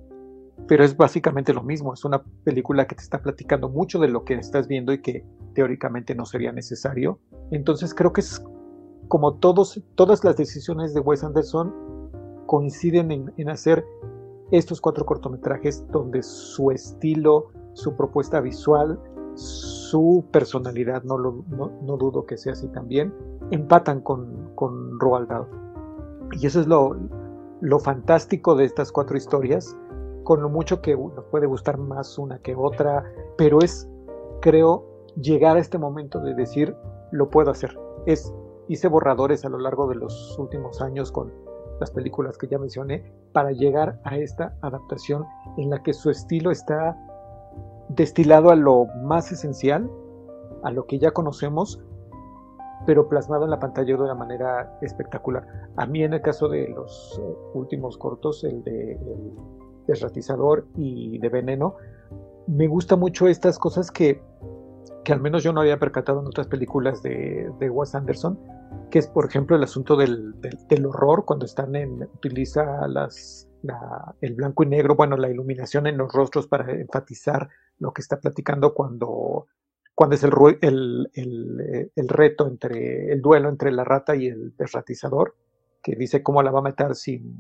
[0.69, 4.25] Pero es básicamente lo mismo, es una película que te está platicando mucho de lo
[4.25, 7.19] que estás viendo y que teóricamente no sería necesario.
[7.51, 8.45] Entonces creo que es
[9.09, 11.73] como todos, todas las decisiones de Wes Anderson
[12.47, 13.85] coinciden en, hacer
[14.51, 18.99] estos cuatro cortometrajes donde su estilo, su propuesta visual,
[19.35, 23.15] su personalidad, no, no, dudo que sea así también,
[23.51, 25.47] empatan con, con Roald Dahl.
[26.33, 26.97] Y eso es lo,
[27.61, 29.77] lo fantástico de estas cuatro historias,
[30.25, 33.05] con lo mucho que nos puede gustar más una que otra,
[33.37, 33.89] pero es,
[34.41, 34.85] creo,
[35.17, 36.75] llegar a este momento de decir,
[37.13, 37.77] lo puedo hacer.
[38.07, 38.33] Es,
[38.69, 41.33] hice borradores a lo largo de los últimos años con
[41.81, 45.25] las películas que ya mencioné, para llegar a esta adaptación
[45.57, 46.97] en la que su estilo está
[47.89, 49.91] destilado a lo más esencial,
[50.63, 51.83] a lo que ya conocemos,
[52.87, 55.47] pero plasmado en la pantalla de una manera espectacular.
[55.77, 58.99] A mí en el caso de los eh, últimos cortos, el de
[59.87, 61.77] desratizador y de veneno,
[62.47, 64.23] me gusta mucho estas cosas que,
[65.13, 68.39] al menos yo no había percatado en otras películas de, de Wes Anderson,
[68.91, 70.35] que es por ejemplo el asunto del,
[70.87, 72.81] horror, cuando están en, utiliza
[74.21, 78.21] el blanco y negro, bueno, la iluminación en los rostros para enfatizar lo que está
[78.21, 79.47] platicando cuando,
[79.95, 85.35] cuando es el, el reto entre el duelo entre la rata y el desratizador,
[85.83, 87.39] que dice cómo la va a matar sin,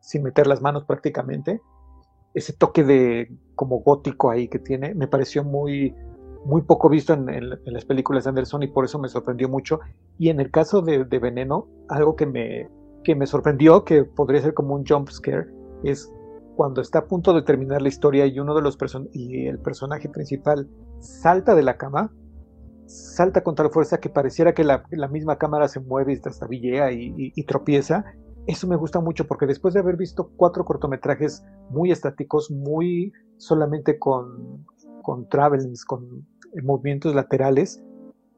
[0.00, 1.60] sin meter las manos prácticamente.
[2.34, 5.94] Ese toque de como gótico ahí que tiene, me pareció muy,
[6.44, 7.26] muy poco visto en,
[7.64, 9.80] las películas de Anderson y por eso me sorprendió mucho.
[10.18, 12.68] Y en el caso de, Veneno, algo que me,
[13.04, 15.46] que me sorprendió, que podría ser como un jump scare,
[15.84, 16.12] es
[16.56, 19.58] cuando está a punto de terminar la historia y uno de los person y el
[19.58, 20.68] personaje principal
[21.00, 22.12] salta de la cama,
[22.86, 27.32] salta con tal fuerza que pareciera que la, misma cámara se mueve y trastabillea y,
[27.34, 28.04] y, tropieza
[28.46, 33.98] eso me gusta mucho porque después de haber visto cuatro cortometrajes muy estáticos, muy solamente
[33.98, 34.66] con,
[35.02, 36.26] con travelings, con
[36.62, 37.82] movimientos laterales,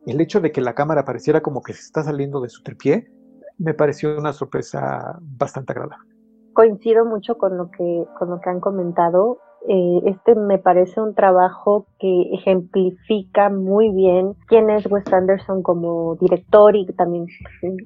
[0.07, 3.11] el hecho de que la cámara pareciera como que se está saliendo de su tripié,
[3.59, 6.09] me pareció una sorpresa bastante agradable.
[6.53, 9.39] Coincido mucho con lo que, con lo que han comentado.
[9.67, 16.17] Eh, este me parece un trabajo que ejemplifica muy bien quién es Wes Anderson como
[16.17, 17.27] director y también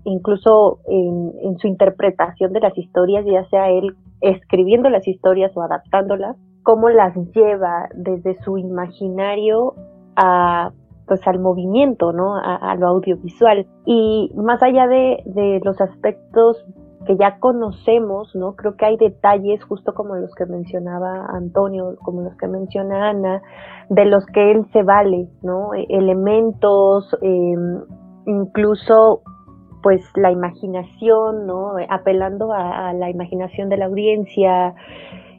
[0.05, 6.37] incluso en, su interpretación de las historias, ya sea él escribiendo las historias o adaptándolas,
[6.64, 9.75] cómo las lleva desde su imaginario
[10.19, 10.73] a
[11.07, 12.37] pues al movimiento, ¿no?
[12.37, 13.67] A, lo audiovisual.
[13.87, 16.67] Y más allá de, de los aspectos
[17.07, 18.55] que ya conocemos, ¿no?
[18.55, 23.43] Creo que hay detalles, justo como los que mencionaba Antonio, como los que menciona Ana,
[23.89, 25.73] de los que él se vale, ¿no?
[25.73, 27.81] E, elementos, em,
[28.27, 29.23] incluso
[29.83, 31.73] pues la imaginación, ¿no?
[31.89, 34.75] Apelando a, la imaginación de la audiencia,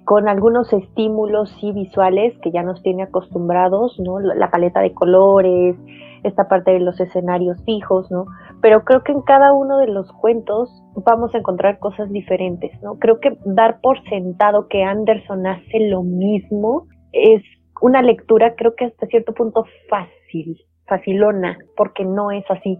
[0.09, 4.19] con algunos estímulos sí visuales que ya nos tiene acostumbrados, ¿no?
[4.19, 5.75] La paleta de colores,
[6.23, 8.25] esta parte de los escenarios fijos, ¿no?
[8.59, 10.67] Pero creo que en cada uno de los cuentos
[11.05, 12.97] vamos a encontrar cosas diferentes, ¿no?
[12.97, 17.43] Creo que dar por sentado que Anderson hace lo mismo es
[17.79, 22.79] una lectura creo que hasta cierto punto fácil, facilona, porque no es así.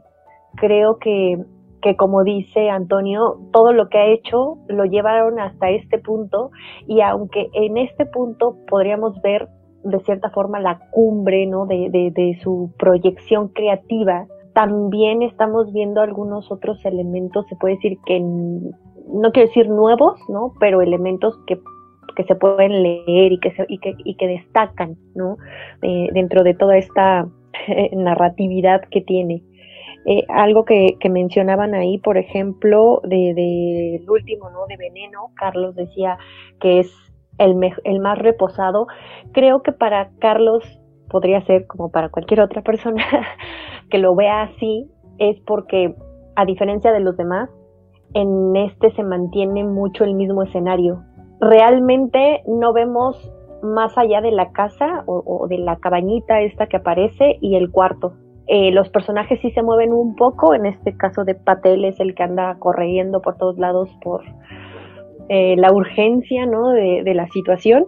[0.56, 1.38] Creo que,
[1.82, 6.52] que como dice Antonio, todo lo que ha hecho lo llevaron hasta este punto
[6.88, 9.48] y aunque en este punto podríamos ver
[9.84, 11.66] de cierta forma la cumbre ¿no?
[11.66, 18.20] de, de, su proyección creativa, también estamos viendo algunos otros elementos, se puede decir que,
[18.20, 20.54] no quiero decir nuevos, ¿no?
[20.60, 21.60] pero elementos que,
[22.16, 25.38] que se pueden leer y que, y que, y que destacan ¿no?
[25.82, 27.28] Eh, dentro de toda esta
[27.94, 29.44] narratividad que tiene.
[30.06, 34.66] Eh, algo que, mencionaban ahí, por ejemplo, del de, último, ¿no?
[34.68, 36.18] De Veneno, Carlos decía
[36.60, 36.92] que es
[37.38, 37.56] el,
[38.00, 38.88] más reposado.
[39.34, 40.64] Creo que para Carlos
[41.10, 43.04] podría ser como para cualquier otra persona
[43.90, 45.96] que lo vea así, es porque
[46.36, 47.50] a diferencia de los demás,
[48.14, 51.04] en este se mantiene mucho el mismo escenario.
[51.42, 53.32] Realmente no vemos
[53.62, 58.14] más allá de la casa o, de la cabañita esta que aparece y el cuarto.
[58.52, 62.16] Eh, los personajes sí se mueven un poco, en este caso de Patel es el
[62.16, 64.24] que anda corriendo por todos lados por,
[65.30, 66.70] eh, la urgencia ¿no?
[66.70, 67.86] de, la situación,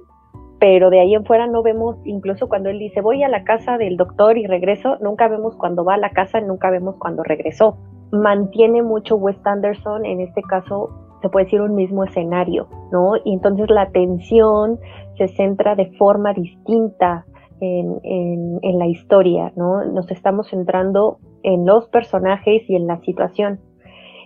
[0.59, 3.79] pero de ahí en fuera no vemos, incluso cuando él dice voy a la casa
[3.79, 7.77] del doctor y regreso, nunca vemos cuando va a la casa, nunca vemos cuando regresó.
[8.11, 10.89] Mantiene mucho Wes Anderson, en este caso
[11.23, 13.13] se puede decir un mismo escenario, ¿no?
[13.25, 14.79] Y entonces la atención
[15.17, 17.25] se centra de forma distinta
[17.61, 19.85] en, en, la historia, ¿no?
[19.85, 23.59] Nos estamos centrando en los personajes y en la situación.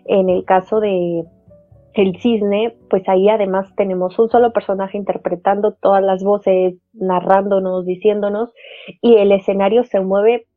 [0.05, 1.25] En el caso de
[1.93, 8.51] El Cisne, pues ahí además tenemos un solo personaje interpretando todas las voces, narrándonos, diciéndonos,
[9.01, 10.47] y el escenario se mueve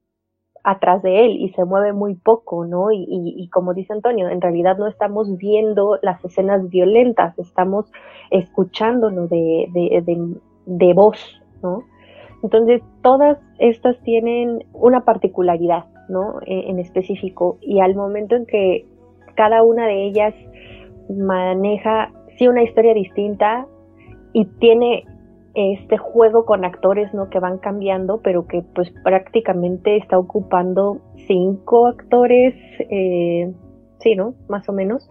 [0.62, 2.92] atrás de él y se mueve muy poco, ¿no?
[2.92, 7.90] Y, y, como dice Antonio, en realidad no estamos viendo las escenas violentas, estamos
[8.30, 10.36] escuchándonos de, de, de,
[10.66, 11.18] de voz,
[11.62, 11.84] ¿no?
[12.42, 16.40] Entonces, todas estas tienen una particularidad, ¿no?
[16.46, 17.58] E, en, específico.
[17.60, 18.86] Y al momento en que
[19.34, 20.34] cada una de ellas
[21.08, 23.66] maneja, sí, una historia distinta
[24.32, 25.04] y tiene
[25.54, 27.28] este juego con actores, ¿no?
[27.30, 33.52] Que van cambiando, pero que pues prácticamente está ocupando cinco actores, eh,
[33.98, 34.34] sí, ¿no?
[34.48, 35.08] Más o menos,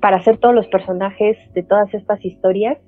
[0.00, 2.78] para hacer todos los personajes de todas estas historias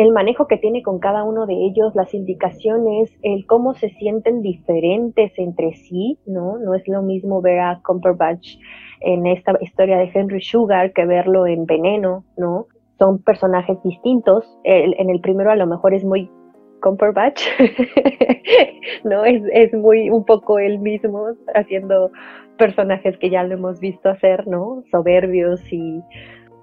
[0.00, 4.40] el manejo que tiene con cada uno de ellos, las indicaciones, el cómo se sienten
[4.40, 6.58] diferentes entre sí, ¿no?
[6.58, 8.56] No es lo mismo ver a Cumberbatch
[9.00, 12.66] en esta historia de Henry Sugar que verlo en Veneno, ¿no?
[12.98, 14.46] Son personajes distintos.
[14.64, 16.30] en el primero a lo mejor es muy
[16.80, 17.42] Cumberbatch,
[19.04, 19.26] ¿no?
[19.26, 22.10] Es, es muy un poco él mismo haciendo
[22.56, 24.82] personajes que ya lo hemos visto hacer, ¿no?
[24.90, 26.00] Soberbios y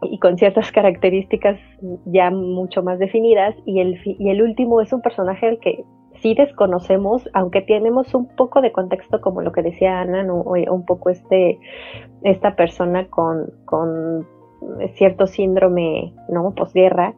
[0.02, 1.60] y con ciertas características
[2.06, 3.56] ya mucho más definidas.
[3.66, 5.84] Y el, y el último es un personaje al que
[6.22, 10.44] sí desconocemos, aunque tenemos un poco de contexto, como lo que decía Ana, ¿no?
[10.44, 11.60] un poco este,
[12.24, 14.28] esta persona con, con
[14.96, 16.54] cierto síndrome ¿no?
[16.56, 17.14] posguerra.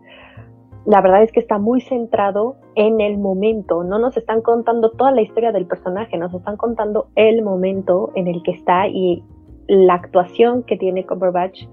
[0.85, 5.11] La verdad es que está muy centrado en el momento, no nos están contando toda
[5.11, 9.23] la historia del personaje, nos están contando el momento en el que está y
[9.67, 11.63] la actuación que tiene Cumberbatch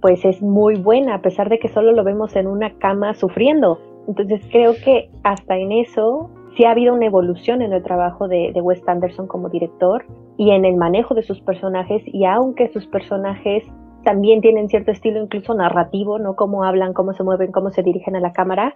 [0.00, 3.78] pues es muy buena, a pesar de que solo lo vemos en una cama sufriendo.
[4.08, 8.52] Entonces creo que hasta en eso sí ha habido una evolución en el trabajo de,
[8.52, 10.04] de Wes Anderson como director
[10.36, 13.64] y en el manejo de sus personajes y aunque sus personajes
[14.04, 16.34] también tienen cierto estilo incluso narrativo, ¿no?
[16.34, 18.74] Cómo hablan, cómo se mueven, cómo se dirigen a la cámara,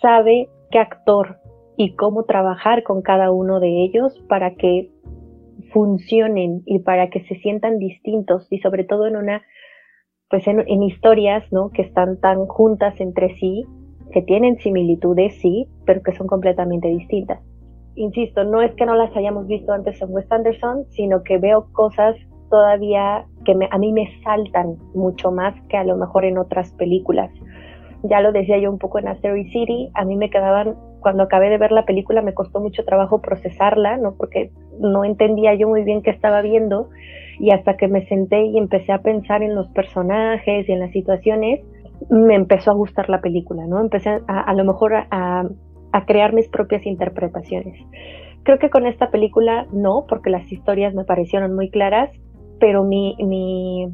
[0.00, 1.38] sabe qué actor
[1.76, 4.90] y cómo trabajar con cada uno de ellos para que
[5.72, 9.42] funcionen y para que se sientan distintos y sobre todo en una
[10.34, 11.70] pues en, historias, ¿no?
[11.70, 13.64] Que están tan juntas entre sí,
[14.10, 17.38] que tienen similitudes, sí, pero que son completamente distintas.
[17.94, 21.68] Insisto, no es que no las hayamos visto antes en Wes Anderson, sino que veo
[21.70, 22.16] cosas
[22.50, 27.30] todavía que a mí me saltan mucho más que a lo mejor en otras películas.
[28.02, 31.48] Ya lo decía yo un poco en Asteroid City, a mí me quedaban, cuando acabé
[31.48, 34.16] de ver la película me costó mucho trabajo procesarla, ¿no?
[34.16, 36.88] Porque no entendía yo muy bien qué estaba viendo
[37.38, 40.92] y hasta que me senté y empecé a pensar en los personajes y en las
[40.92, 41.60] situaciones,
[42.10, 43.80] me empezó a gustar la película, ¿no?
[43.80, 45.48] Empecé a, lo mejor a,
[46.06, 47.78] crear mis propias interpretaciones.
[48.42, 52.10] Creo que con esta película no, porque las historias me parecieron muy claras,
[52.58, 53.88] pero mi,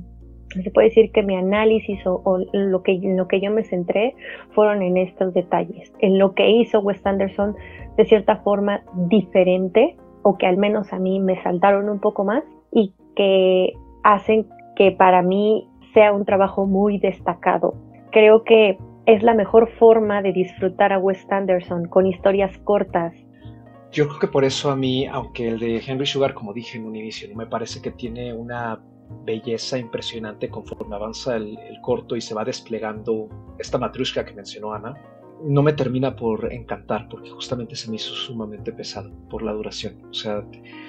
[0.48, 4.14] se puede decir que mi análisis o, o, lo, que, lo que yo me centré
[4.50, 7.54] fueron en estos detalles, en lo que hizo Wes Anderson
[7.96, 12.44] de cierta forma diferente o que al menos a mí me saltaron un poco más
[13.20, 17.74] que hacen que para mí sea un trabajo muy destacado.
[18.12, 23.12] Creo que es la mejor forma de disfrutar a Wes Anderson con historias cortas.
[23.92, 26.86] Yo creo que por eso a mí, aunque el de Henry Sugar, como dije en
[26.86, 28.80] un inicio, me parece que tiene una
[29.26, 33.28] belleza impresionante conforme avanza el, corto y se va desplegando
[33.58, 34.94] esta matrushka que mencionó Ana,
[35.44, 39.96] no me termina por encantar porque justamente se me hizo sumamente pesado por la duración.
[40.10, 40.44] O sea,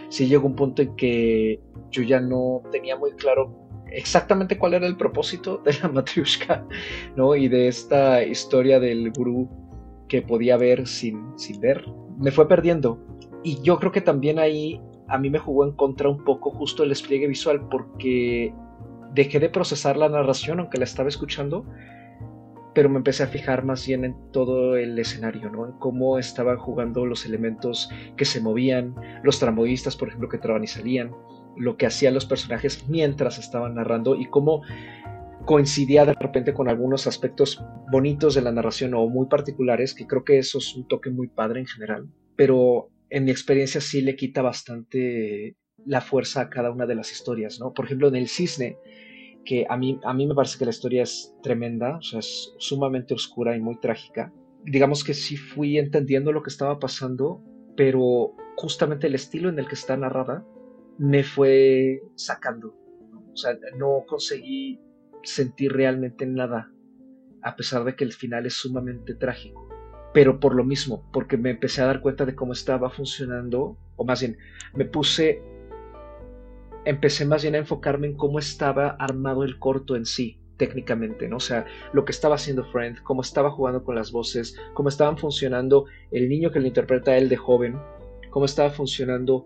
[0.09, 3.53] sí llegó un punto en que yo ya no tenía muy claro
[3.87, 6.65] exactamente cuál era el propósito de la matriushka,
[7.15, 7.35] ¿no?
[7.35, 9.49] Y de esta historia del gurú
[10.07, 11.85] que podía ver sin, sin ver.
[12.17, 12.99] Me fue perdiendo.
[13.43, 16.83] Y yo creo que también ahí a mí me jugó en contra un poco justo
[16.83, 18.53] el despliegue visual porque
[19.13, 21.65] dejé de procesar la narración aunque la estaba escuchando
[22.73, 25.65] pero me empecé a fijar más bien en todo el escenario, ¿no?
[25.65, 30.63] En cómo estaban jugando los elementos que se movían, los tramoyistas, por ejemplo, que entraban
[30.63, 31.11] y salían,
[31.57, 34.61] lo que hacían los personajes mientras estaban narrando y cómo
[35.45, 40.23] coincidía de repente con algunos aspectos bonitos de la narración o muy particulares, que creo
[40.23, 44.15] que eso es un toque muy padre en general, pero en mi experiencia sí le
[44.15, 47.73] quita bastante la fuerza a cada una de las historias, ¿no?
[47.73, 48.77] Por ejemplo, en El Cisne,
[49.45, 52.53] que a mí, a mí me parece que la historia es tremenda, o sea, es
[52.57, 54.33] sumamente oscura y muy trágica.
[54.63, 57.43] digamos que sí fui entendiendo lo que estaba pasando,
[57.75, 60.45] pero justamente el estilo en el que está narrada
[60.99, 62.75] me fue sacando.
[63.33, 64.79] O sea, no conseguí
[65.23, 66.71] sentir realmente nada,
[67.41, 69.67] a pesar de que el final es sumamente trágico.
[70.13, 74.05] Pero por lo mismo, porque me empecé a dar cuenta de cómo estaba funcionando, o
[74.05, 74.37] más bien,
[74.75, 75.41] me puse,
[76.85, 81.37] empecé más bien a enfocarme en cómo estaba armado el corto en sí técnicamente, ¿no?
[81.37, 85.17] O sea, lo que estaba haciendo Friend, cómo estaba jugando con las voces, cómo estaban
[85.17, 87.79] funcionando el niño que lo interpreta él de joven,
[88.29, 89.45] cómo estaba funcionando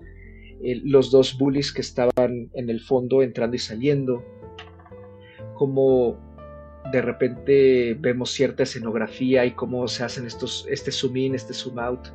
[0.61, 4.25] eh, los dos bullies que estaban en el fondo entrando y saliendo,
[5.55, 6.17] cómo
[6.91, 11.79] de repente vemos cierta escenografía y cómo se hacen estos, este zoom in, este zoom
[11.79, 12.07] out,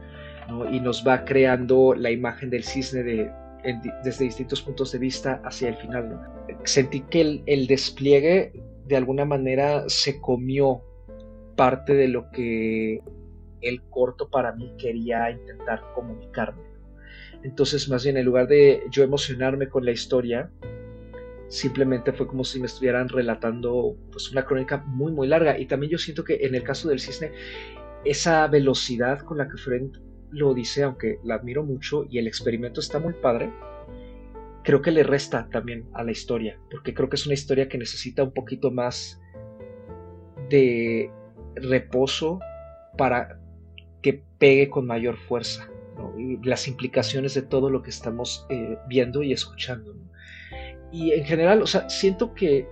[0.71, 3.31] y nos va creando la imagen del cisne de,
[4.05, 6.21] desde distintos puntos de vista hacia el final.
[6.65, 8.53] Sentí que el despliegue
[8.87, 10.83] de alguna manera se comió
[11.57, 13.01] parte de lo que
[13.61, 16.63] el corto para mí quería intentar comunicarme.
[17.43, 20.51] Entonces, más bien, en lugar de yo emocionarme con la historia,
[21.49, 25.59] simplemente fue como si me estuvieran relatando pues, una crónica muy, muy larga.
[25.59, 27.33] Y también yo siento que en el caso del cisne,
[28.05, 32.81] esa velocidad con la que Friend lo dice, aunque la admiro mucho y el experimento
[32.81, 33.53] está muy padre,
[34.63, 37.79] creo que le resta también a la historia, porque creo que es una historia que
[37.79, 39.21] necesita un poquito más
[40.49, 41.11] de
[41.55, 42.41] reposo
[42.97, 43.41] para
[44.03, 45.69] que pegue con mayor fuerza
[46.17, 49.95] y las implicaciones de todo lo que estamos eh, viendo y escuchando.
[50.93, 52.67] Y en general, o sea, siento que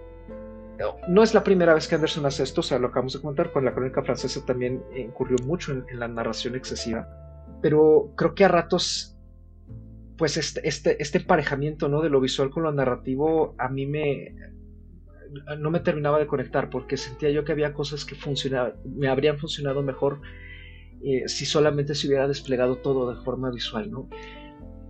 [1.08, 3.52] no es la primera vez que Anderson hace esto, o sea, lo acabamos de comentar,
[3.52, 7.08] con la crónica francesa también incurrió mucho en la narración excesiva,
[7.60, 9.16] pero creo que a ratos
[10.16, 12.02] pues este, este, este emparejamiento ¿no?
[12.02, 14.34] de lo visual con lo narrativo a mí me
[15.58, 19.38] no me terminaba de conectar porque sentía yo que había cosas que funcionaban, me habrían
[19.38, 20.20] funcionado mejor
[21.02, 24.08] eh, si solamente se hubiera desplegado todo de forma visual, ¿no?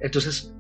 [0.01, 0.55] Entonces,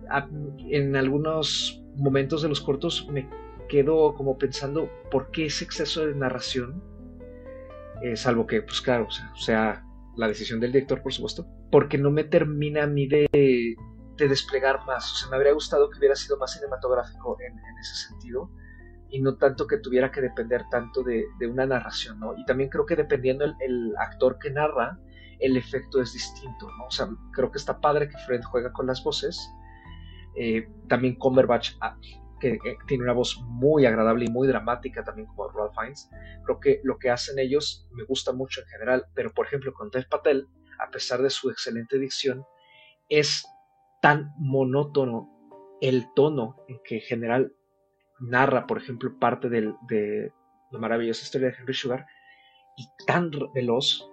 [0.71, 3.29] en algunos momentos de los cortos me
[3.69, 6.83] quedo como pensando por qué ese exceso de narración,
[8.03, 9.85] eh, salvo que, pues claro, o sea,
[10.17, 13.77] la decisión del director, por supuesto, porque no me termina a mí de
[14.19, 15.12] de desplegar más.
[15.12, 18.51] O sea, me habría gustado que hubiera sido más cinematográfico en, ese sentido
[19.11, 22.37] y no tanto que tuviera que depender tanto de, una narración, ¿no?
[22.37, 24.99] Y también creo que dependiendo el, actor que narra,
[25.39, 26.87] el efecto es distinto, ¿no?
[26.87, 29.41] O sea, creo que está padre que Fred juega con las voces.
[30.37, 31.97] Eh, también Cumberbatch, ah,
[32.39, 36.11] que, tiene una voz muy agradable y muy dramática, también como Ralph Fiennes.
[36.45, 39.91] Creo que lo que hacen ellos me gusta mucho en general, pero por ejemplo con
[39.91, 40.49] Dev Patel,
[40.79, 42.45] a pesar de su excelente dicción,
[43.09, 43.47] es
[44.03, 45.29] tan monótono
[45.81, 47.53] el tono en que en general
[48.20, 50.33] narra, por ejemplo, parte de
[50.70, 52.07] la maravillosa historia de Henry Sugar,
[52.76, 54.09] y tan veloz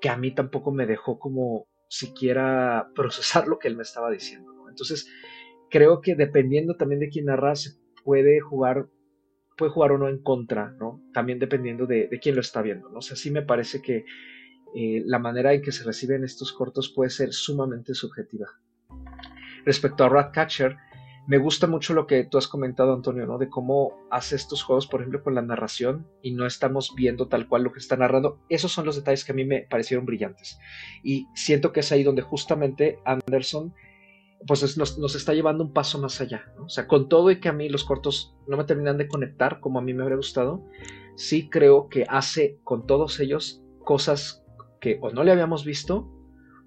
[0.00, 4.52] que a mí tampoco me dejó como siquiera procesar lo que él me estaba diciendo.
[4.68, 5.10] Entonces,
[5.70, 7.70] creo que dependiendo también de quién narra, se
[8.04, 8.88] puede jugar,
[9.56, 11.00] puede jugar o no en contra, ¿no?
[11.12, 12.98] También dependiendo de, quién lo está viendo, ¿no?
[12.98, 14.04] O sea, sí me parece que
[14.74, 18.48] eh, la manera en que se reciben estos cortos puede ser sumamente subjetiva.
[19.64, 20.76] Respecto a Ratcatcher,
[21.26, 23.36] me gusta mucho lo que tú has comentado, Antonio, ¿no?
[23.36, 27.48] De cómo hace estos juegos, por ejemplo, con la narración y no estamos viendo tal
[27.48, 28.38] cual lo que está narrando.
[28.48, 30.58] Esos son los detalles que a mí me parecieron brillantes.
[31.02, 33.74] Y siento que es ahí donde justamente Anderson
[34.46, 36.52] pues nos, está llevando un paso más allá.
[36.64, 39.60] O sea, con todo y que a mí los cortos no me terminan de conectar
[39.60, 40.64] como a mí me habría gustado,
[41.16, 44.44] sí creo que hace con todos ellos cosas
[44.80, 46.08] que o no le habíamos visto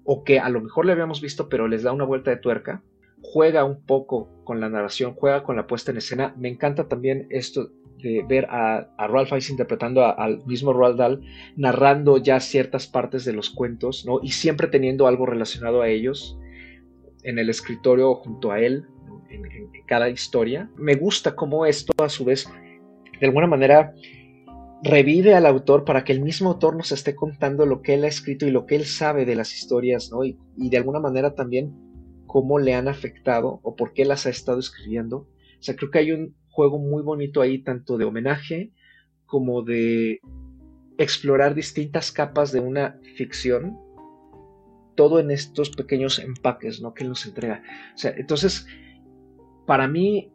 [0.04, 2.82] o que a lo mejor le habíamos visto pero les da una vuelta de tuerca
[3.22, 6.34] juega un poco con la narración, juega con la puesta en escena.
[6.36, 7.70] Me encanta también esto
[8.02, 11.22] de ver a, Ralph Fiennes interpretando al mismo Roald Dahl,
[11.56, 14.20] narrando ya ciertas partes de los cuentos, ¿no?
[14.22, 16.38] Y siempre teniendo algo relacionado a ellos
[17.22, 18.86] en el escritorio junto a él,
[19.28, 20.70] en, en cada historia.
[20.76, 22.48] Me gusta cómo esto, a su vez,
[23.20, 23.94] de alguna manera
[24.82, 28.08] revive al autor para que el mismo autor nos esté contando lo que él ha
[28.08, 30.24] escrito y lo que él sabe de las historias, ¿no?
[30.24, 31.74] Y, de alguna manera también
[32.26, 35.16] cómo le han afectado o por qué las ha estado escribiendo.
[35.18, 38.72] O sea, creo que hay un juego muy bonito ahí, tanto de homenaje
[39.26, 40.20] como de
[40.98, 43.78] explorar distintas capas de una ficción,
[44.96, 46.94] todo en estos pequeños empaques ¿no?
[46.94, 47.62] que él nos entrega.
[47.94, 48.66] O sea, entonces,
[49.66, 50.32] para mí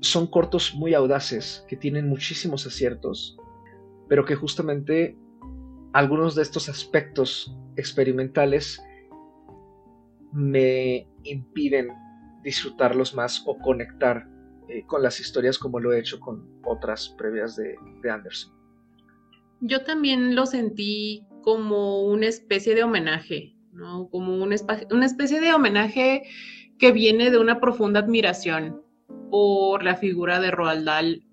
[0.00, 3.38] son cortos muy audaces, que tienen muchísimos aciertos,
[4.08, 5.16] pero que justamente
[5.92, 8.82] algunos de estos aspectos experimentales
[10.32, 11.88] me impiden
[12.42, 14.28] disfrutarlos más o conectar
[14.68, 17.76] eh, con las historias como lo he hecho con otras previas de,
[18.10, 18.52] Anderson.
[19.60, 24.08] Yo también lo sentí como una especie de homenaje, ¿no?
[24.10, 24.56] Como una,
[24.90, 26.22] una especie de homenaje
[26.78, 28.82] que viene de una profunda admiración
[29.30, 31.24] por la figura de Roald Dahl.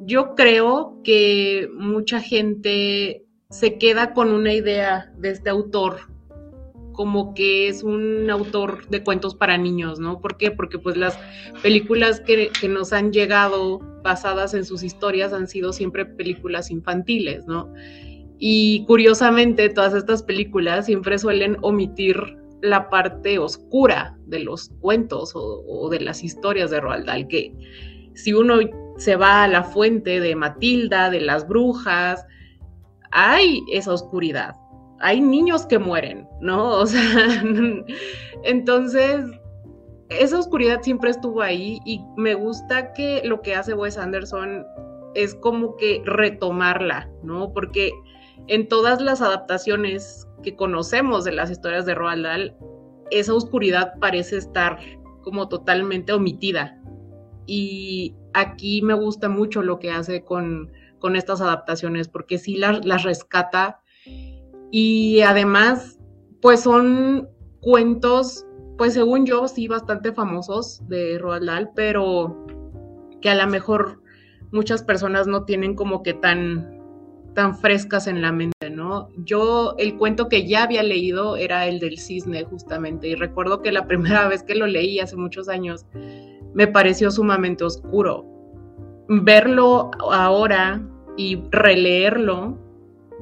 [0.00, 6.10] Yo creo que mucha gente se queda con una idea de este autor
[6.92, 10.20] como que es un autor de cuentos para niños, ¿no?
[10.20, 10.50] ¿Por qué?
[10.50, 11.18] Porque pues las
[11.62, 17.72] películas que, nos han llegado basadas en sus historias han sido siempre películas infantiles, ¿no?
[18.38, 22.16] Y curiosamente todas estas películas siempre suelen omitir
[22.60, 27.54] la parte oscura de los cuentos o, o de las historias de Roald Dahl, que
[28.12, 28.60] si uno
[29.00, 32.26] se va a la fuente de Matilda, de las brujas,
[33.12, 34.54] hay esa oscuridad,
[35.00, 36.68] hay niños que mueren, ¿no?
[36.80, 37.42] O sea,
[38.44, 39.24] entonces,
[40.10, 44.66] esa oscuridad siempre estuvo ahí y me gusta que lo que hace Wes Anderson
[45.14, 47.54] es como que retomarla, ¿no?
[47.54, 47.92] Porque
[48.48, 52.54] en todas las adaptaciones que conocemos de las historias de Roald Dahl,
[53.10, 54.78] esa oscuridad parece estar
[55.22, 56.79] como totalmente omitida.
[57.52, 60.70] Y aquí me gusta mucho lo que hace con,
[61.00, 63.80] con estas adaptaciones, porque sí las, las rescata
[64.70, 65.98] y además,
[66.40, 67.28] pues son
[67.60, 68.46] cuentos,
[68.78, 72.46] pues según yo, sí, bastante famosos de Roald Dahl, pero
[73.20, 74.00] que a lo mejor
[74.52, 76.80] muchas personas no tienen como que tan,
[77.34, 79.08] tan frescas en la mente, ¿no?
[79.24, 83.72] Yo el cuento que ya había leído era el del cisne, justamente, y recuerdo que
[83.72, 85.84] la primera vez que lo leí hace muchos años,
[86.54, 88.26] me pareció sumamente oscuro.
[89.08, 90.82] Verlo ahora
[91.16, 92.56] y releerlo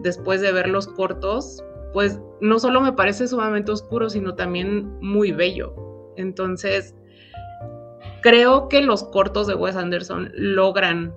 [0.02, 5.32] después de ver los cortos, pues no solo me parece sumamente oscuro, sino también muy
[5.32, 5.74] bello.
[6.16, 6.94] Entonces,
[8.22, 11.14] creo que los cortos de Wes Anderson logran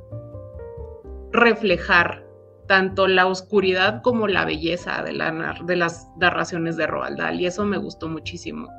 [1.32, 2.26] reflejar
[2.68, 7.78] tanto la oscuridad como la belleza de, las narraciones de Roald Dahl y eso me
[7.78, 8.70] gustó muchísimo.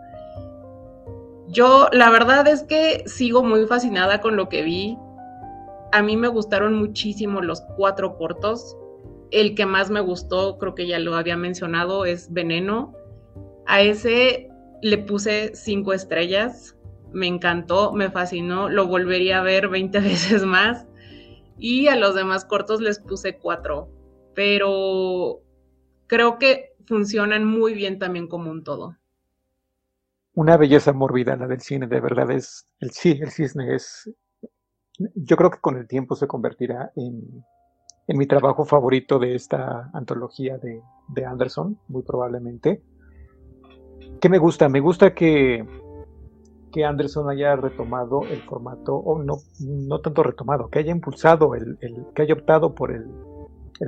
[1.53, 4.97] Yo la verdad es que sigo muy fascinada con lo que vi.
[5.93, 8.75] A mí me gustaron muchísimo los cuatro cortos.
[9.31, 12.95] El que más me gustó, creo que ya lo había mencionado, es Veneno.
[13.67, 14.49] A ese
[14.81, 16.75] le puse cinco estrellas.
[17.13, 20.87] Me encantó, me fascinó, lo volvería a ver 20 veces más.
[21.59, 23.91] Y a los demás cortos les puse cuatro.
[24.35, 25.43] Pero
[26.07, 28.97] creo que funcionan muy bien también como un todo.
[30.35, 34.11] Una belleza mórbida la del cine, de verdad es el sí, el cisne es.
[35.15, 37.45] Yo creo que con el tiempo se convertirá en
[38.09, 42.83] en mi trabajo favorito de esta antología de, Anderson, muy probablemente.
[44.21, 44.69] ¿Qué me gusta?
[44.69, 45.65] Me gusta que,
[46.73, 51.79] que Anderson haya retomado el formato, o no, no tanto retomado, que haya impulsado, el,
[52.15, 53.07] que haya optado por el,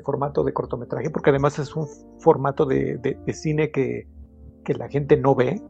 [0.04, 1.86] formato de cortometraje, porque además es un
[2.18, 4.08] formato de, de, cine que,
[4.64, 5.60] que, la gente no ve.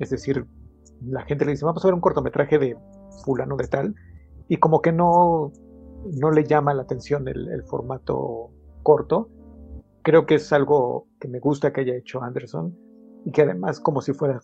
[0.00, 0.46] Es decir,
[1.06, 2.76] la gente le dice, vamos a ver un cortometraje de
[3.24, 3.94] fulano de tal,
[4.48, 5.52] y como que no,
[6.18, 8.50] no le llama la atención el, formato
[8.82, 9.28] corto.
[10.02, 12.76] Creo que es algo que me gusta que haya hecho Anderson
[13.24, 14.40] y que además, como si fuera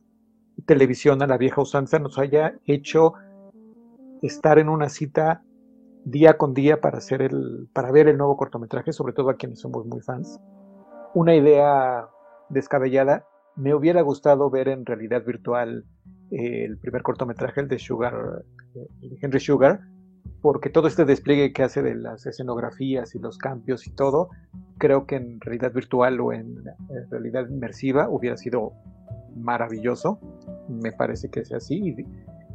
[0.66, 3.14] televisión a la vieja usanza, nos haya hecho
[4.22, 5.42] estar en una cita
[6.04, 9.60] día con día para, hacer el, para ver el nuevo cortometraje, sobre todo a quienes
[9.60, 10.38] somos muy fans.
[11.14, 12.08] Una idea
[12.48, 13.26] descabellada.
[13.56, 15.84] Me hubiera gustado ver en realidad virtual
[16.30, 18.44] eh, el primer cortometraje, el de Sugar,
[18.74, 19.80] eh, Henry Sugar,
[20.42, 24.28] porque todo este despliegue que hace de las escenografías y los cambios y todo,
[24.78, 26.54] creo que en realidad virtual o en,
[27.10, 28.72] realidad inmersiva hubiera sido
[29.34, 30.20] maravilloso.
[30.68, 31.96] Me parece que sea así.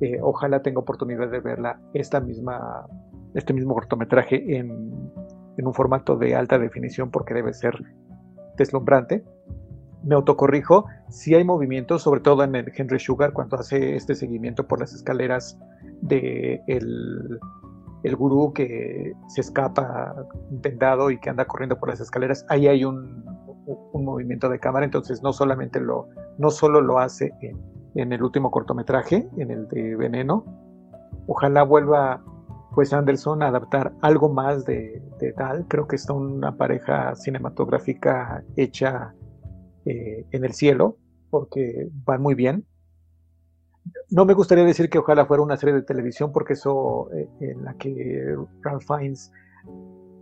[0.01, 2.85] Eh, ojalá tenga oportunidad de verla esta misma,
[3.33, 4.69] este mismo cortometraje en
[5.57, 7.75] un formato de alta definición porque debe ser
[8.57, 9.23] deslumbrante
[10.03, 14.67] me autocorrijo, si hay movimiento, sobre todo en el Henry Sugar, cuando hace este seguimiento
[14.67, 15.57] por las escaleras
[16.01, 17.39] de el,
[18.03, 20.15] el gurú que se escapa
[20.49, 23.23] vendado y que anda corriendo por las escaleras, ahí hay un,
[23.93, 27.31] movimiento de cámara, entonces no solamente lo, no solo lo hace
[27.93, 30.43] en, el último cortometraje, en el de Veneno,
[31.27, 32.21] ojalá vuelva
[32.73, 35.01] pues Anderson a adaptar algo más de,
[35.37, 39.13] tal, creo que está una pareja cinematográfica hecha
[39.85, 40.97] eh, en el cielo,
[41.29, 42.65] porque van muy bien,
[44.09, 47.63] no me gustaría decir que ojalá fuera una serie de televisión, porque eso eh, en
[47.63, 49.31] la que Ralph Fiennes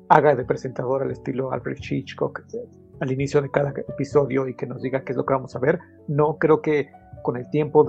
[0.07, 2.57] haga de presentador al estilo Alfred Hitchcock eh,
[3.01, 5.59] al inicio de cada episodio y que nos diga qué es lo que vamos a
[5.59, 5.79] ver.
[6.07, 6.89] No creo que
[7.21, 7.85] con el tiempo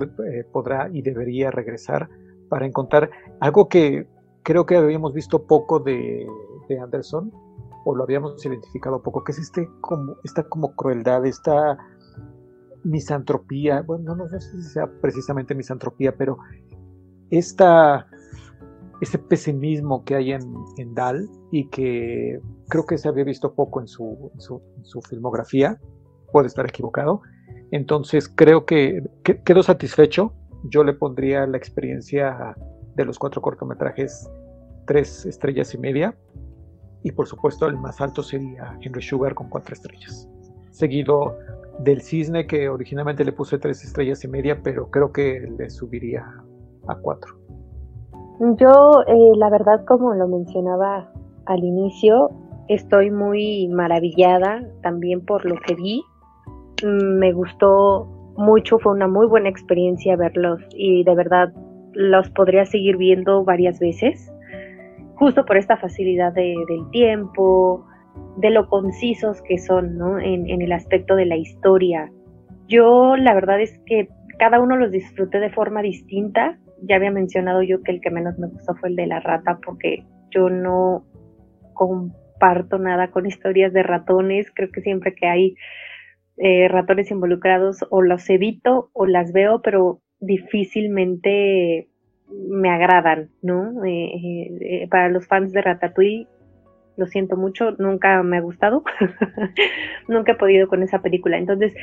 [0.51, 2.09] podrá y debería regresar
[2.49, 3.09] para encontrar
[3.39, 4.07] algo que
[4.43, 6.27] creo que habíamos visto poco de,
[6.67, 7.31] de Anderson,
[7.85, 11.77] o lo habíamos identificado poco, que es este como, esta como crueldad, esta
[12.83, 16.37] misantropía, bueno, no, sé si sea precisamente misantropía, pero
[17.29, 18.07] esta,
[19.01, 23.81] este pesimismo que hay en, en Dal y que creo que se había visto poco
[23.81, 25.79] en su, su, filmografía,
[26.31, 27.21] puede estar equivocado,
[27.71, 32.55] entonces creo que, que quedó satisfecho, yo le pondría la experiencia
[32.95, 34.29] de los cuatro cortometrajes
[34.85, 36.15] tres estrellas y media,
[37.03, 40.29] y por supuesto el más alto sería Henry Sugar con cuatro estrellas,
[40.71, 41.37] seguido
[41.79, 46.25] del cisne que originalmente le puse tres estrellas y media, pero creo que le subiría
[46.87, 47.35] a cuatro.
[48.57, 51.11] Yo, eh, la verdad, como lo mencionaba
[51.45, 52.31] al inicio,
[52.67, 56.01] estoy muy maravillada también por lo que vi.
[56.83, 61.53] Mm, me gustó mucho, fue una muy buena experiencia verlos y de verdad
[61.93, 64.31] los podría seguir viendo varias veces,
[65.21, 67.85] justo por esta facilidad de, del tiempo,
[68.37, 70.19] de lo concisos que son ¿no?
[70.19, 72.11] en, el aspecto de la historia.
[72.67, 74.09] Yo la verdad es que
[74.39, 76.57] cada uno los disfruté de forma distinta.
[76.81, 79.59] Ya había mencionado yo que el que menos me gustó fue el de la rata
[79.63, 81.05] porque yo no
[81.73, 84.51] comparto nada con historias de ratones.
[84.55, 85.55] Creo que siempre que hay
[86.37, 91.90] eh, ratones involucrados o los evito o las veo, pero difícilmente
[92.31, 93.83] me agradan, ¿no?
[93.83, 96.27] Eh, eh, para los fans de Ratatouille
[96.97, 98.83] lo siento mucho, nunca me ha gustado,
[100.07, 101.37] nunca he podido con esa película.
[101.37, 101.73] Entonces,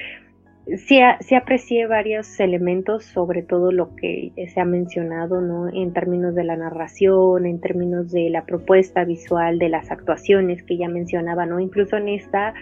[0.77, 5.69] sí, sí aprecié varios elementos, sobre todo lo que se ha mencionado, ¿no?
[5.69, 10.77] En términos de la narración, en términos de la propuesta visual, de las actuaciones que
[10.77, 11.59] ya mencionaba, ¿no?
[11.59, 12.55] Incluso en esta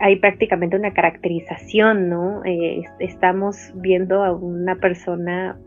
[0.00, 2.44] hay prácticamente una caracterización, ¿no?
[2.44, 5.58] Eh, estamos viendo a una persona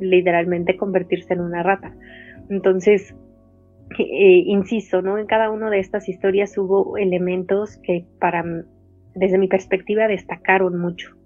[0.00, 1.94] literalmente convertirse en una rata.
[2.50, 3.14] Entonces,
[3.98, 5.18] eh, insisto, ¿no?
[5.18, 8.44] En cada una de estas historias hubo elementos que para,
[9.14, 11.16] desde mi perspectiva, destacaron mucho.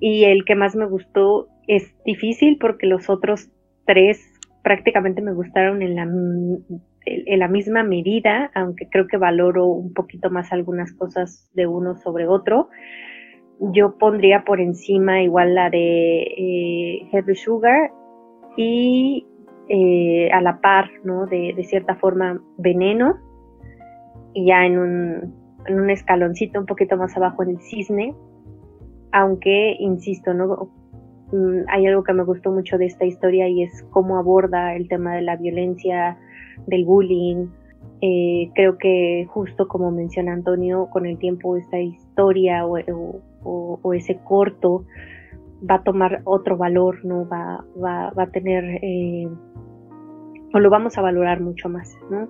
[0.00, 3.50] Y el que más me gustó es difícil porque los otros
[3.86, 4.20] tres
[4.62, 6.02] prácticamente me gustaron en la,
[7.06, 11.96] en la misma medida, aunque creo que valoro un poquito más algunas cosas de uno
[11.96, 12.68] sobre otro.
[13.72, 17.90] Yo pondría por encima igual la de eh, Heavy Sugar
[18.56, 19.26] y
[19.68, 21.26] eh, a la par, ¿no?
[21.26, 23.16] De, cierta forma, veneno,
[24.34, 25.34] y ya en un,
[25.66, 28.14] en un escaloncito un poquito más abajo en el cisne,
[29.12, 30.68] aunque, insisto, ¿no?
[31.32, 34.88] Mm, hay algo que me gustó mucho de esta historia y es cómo aborda el
[34.88, 36.18] tema de la violencia,
[36.66, 37.46] del bullying.
[38.00, 42.76] Eh, creo que justo como menciona Antonio, con el tiempo esta historia o,
[43.94, 44.84] ese corto
[45.68, 47.28] va a tomar otro valor, ¿no?
[47.28, 49.28] Va, va, va a tener eh,
[50.54, 52.28] o lo vamos a valorar mucho más, ¿no?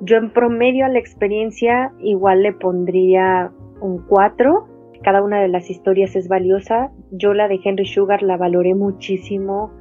[0.00, 4.66] Yo en promedio a la experiencia igual le pondría un 4.
[5.02, 6.90] Cada una de las historias es valiosa.
[7.10, 9.72] Yo la de Henry Sugar la valoré muchísimo,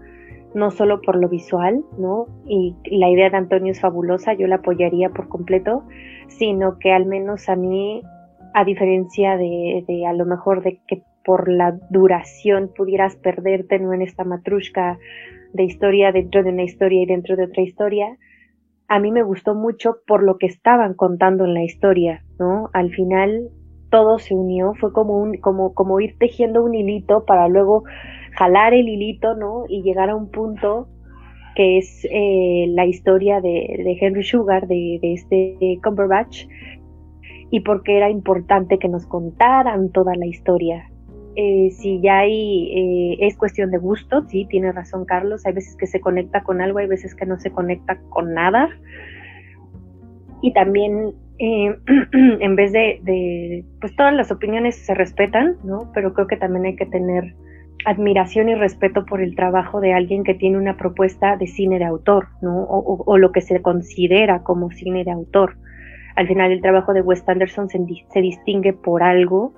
[0.53, 2.27] no solo por lo visual, ¿no?
[2.45, 5.83] Y la idea de Antonio es fabulosa, yo la apoyaría por completo,
[6.27, 8.01] sino que al menos a mí,
[8.53, 13.93] a diferencia de, a lo mejor de que por la duración pudieras perderte, ¿no?
[13.93, 14.97] En esta matrushka
[15.53, 18.17] de historia dentro de una historia y dentro de otra historia,
[18.87, 22.69] a mí me gustó mucho por lo que estaban contando en la historia, ¿no?
[22.73, 23.49] Al final
[23.89, 27.83] todo se unió, fue como un, como, como ir tejiendo un hilito para luego
[28.33, 29.65] jalar el hilito, ¿no?
[29.67, 30.87] Y llegar a un punto
[31.55, 36.45] que es eh, la historia de, Henry Sugar, de, de este Cumberbatch,
[37.51, 40.89] y porque era importante que nos contaran toda la historia,
[41.35, 45.75] eh, si ya hay, eh, es cuestión de gusto, sí, tiene razón Carlos, hay veces
[45.77, 48.69] que se conecta con algo, hay veces que no se conecta con nada.
[50.41, 51.77] Y también, eh,
[52.11, 55.91] en vez de, pues todas las opiniones se respetan, ¿no?
[55.93, 57.35] Pero creo que también hay que tener
[57.85, 61.85] admiración y respeto por el trabajo de alguien que tiene una propuesta de cine de
[61.85, 62.63] autor, ¿no?
[62.65, 65.55] O, lo que se considera como cine de autor.
[66.19, 67.79] Al final el trabajo de Wes Anderson se,
[68.19, 69.53] distingue por algo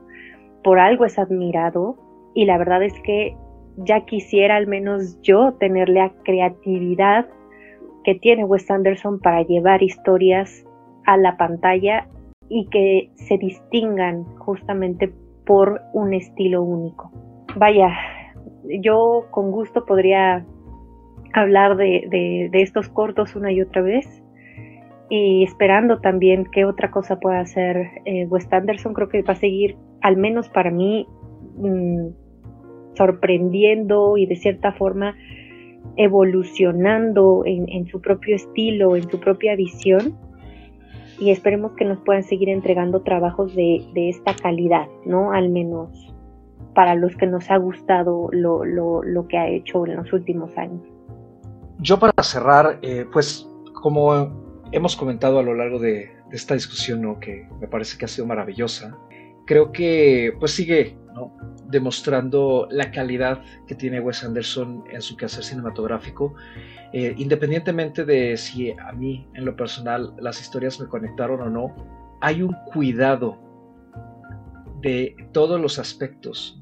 [0.64, 1.96] por algo es admirado
[2.36, 3.36] y la verdad es que
[3.78, 7.28] ya quisiera al menos yo tener la creatividad
[8.04, 10.64] que tiene Wes Anderson para llevar historias
[11.08, 12.08] a la pantalla
[12.48, 15.12] y que se distingan justamente
[15.48, 17.12] por un estilo único.
[17.56, 17.90] Vaya,
[18.82, 20.46] yo con gusto podría
[21.34, 24.21] hablar de, estos cortos una y otra vez
[25.14, 28.94] y esperando también qué otra cosa pueda hacer eh, Wes Anderson.
[28.94, 31.06] Creo que va a seguir al menos para mí,
[31.58, 32.08] mm,
[32.96, 35.14] sorprendiendo y de cierta forma
[35.98, 40.18] evolucionando en, su propio estilo, en su propia visión.
[41.20, 45.34] y esperemos que nos puedan seguir entregando trabajos de, esta calidad, ¿no?
[45.34, 45.90] Al menos
[46.74, 50.82] para los que nos ha gustado lo, lo, que ha hecho en los últimos años.
[51.80, 54.41] Yo para cerrar, eh, pues como
[54.72, 57.20] hemos comentado a lo largo de, esta discusión, ¿no?
[57.20, 58.98] que me parece que ha sido maravillosa,
[59.46, 60.98] creo que pues sigue
[61.68, 66.36] demostrando la calidad que tiene Wes Anderson en su quehacer cinematográfico,
[66.94, 72.18] eh, independientemente de si a mí en lo personal las historias me conectaron o no,
[72.22, 73.40] hay un cuidado
[74.82, 76.62] de todos los aspectos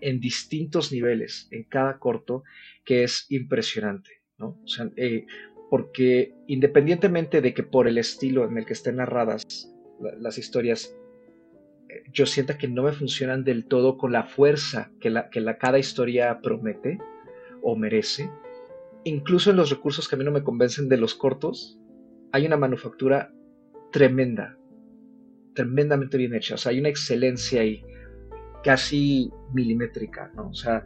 [0.00, 2.42] en distintos niveles en cada corto
[2.84, 4.10] que es impresionante.
[4.38, 4.58] ¿no?
[4.96, 5.26] Eh,
[5.70, 9.72] porque independientemente de que por el estilo en el que estén narradas
[10.20, 10.94] las historias
[12.12, 15.58] yo siento que no me funcionan del todo con la fuerza que, la, que la,
[15.58, 16.98] cada historia promete
[17.62, 18.30] o merece.
[19.04, 21.78] Incluso en los recursos que a mí no me convencen de los cortos,
[22.32, 23.32] hay una manufactura
[23.92, 24.58] tremenda,
[25.54, 26.54] tremendamente bien hecha.
[26.54, 27.84] O sea, hay una excelencia ahí,
[28.64, 30.48] casi milimétrica, ¿no?
[30.50, 30.84] O sea,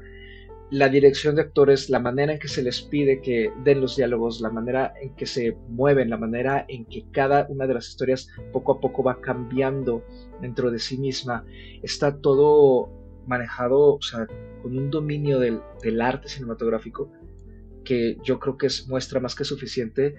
[0.71, 4.41] la dirección de actores, la manera en que se les pide que den los diálogos,
[4.41, 8.29] la manera en que se mueven, la manera en que cada una de las historias
[8.53, 10.05] poco a poco va cambiando
[10.41, 11.45] dentro de sí misma,
[11.83, 12.89] está todo
[13.27, 14.29] manejado o sea,
[14.63, 15.61] con un dominio del,
[16.01, 17.11] arte cinematográfico
[17.85, 20.15] que yo creo que es muestra más que suficiente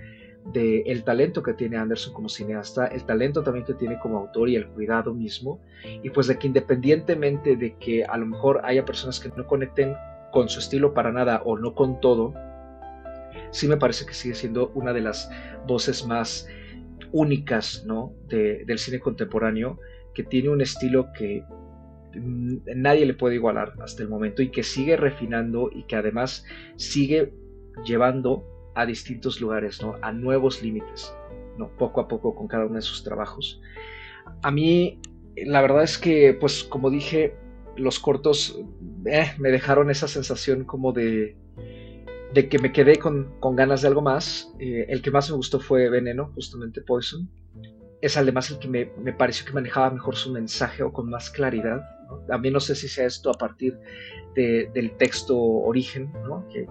[0.53, 4.49] del el talento que tiene Anderson como cineasta, el talento también que tiene como autor
[4.49, 5.61] y el cuidado mismo,
[6.01, 9.95] y pues de que independientemente de que a lo mejor haya personas que no conecten
[10.31, 12.33] con su estilo para nada o no con todo,
[13.51, 15.29] sí me parece que sigue siendo una de las
[15.67, 16.47] voces más
[17.11, 18.13] únicas ¿no?
[18.27, 19.79] del cine contemporáneo,
[20.13, 21.43] que tiene un estilo que
[22.13, 27.33] nadie le puede igualar hasta el momento y que sigue refinando y que además sigue
[27.85, 29.95] llevando a distintos lugares, ¿no?
[30.01, 31.13] a nuevos límites,
[31.57, 31.69] ¿no?
[31.77, 33.61] poco a poco con cada uno de sus trabajos.
[34.43, 34.99] A mí,
[35.35, 37.35] la verdad es que, pues como dije,
[37.77, 38.59] los cortos
[39.05, 41.37] eh, me dejaron esa sensación como de,
[42.33, 44.53] de que me quedé con, ganas de algo más.
[44.59, 47.29] Eh, el que más me gustó fue Veneno, justamente Poison.
[48.01, 51.81] Es además el que me, pareció que manejaba mejor su mensaje o con más claridad.
[52.29, 53.77] A mí no sé si sea esto a partir
[54.35, 56.11] del texto origen,
[56.51, 56.65] que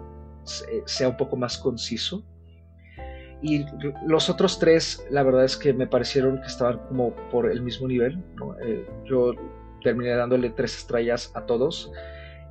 [0.86, 2.24] sea un poco más conciso.
[3.42, 3.64] Y
[4.06, 7.88] los otros tres, la verdad es que me parecieron que estaban como por el mismo
[7.88, 8.22] nivel.
[8.62, 9.32] Eh, yo
[9.80, 11.90] terminé dándole tres estrellas a todos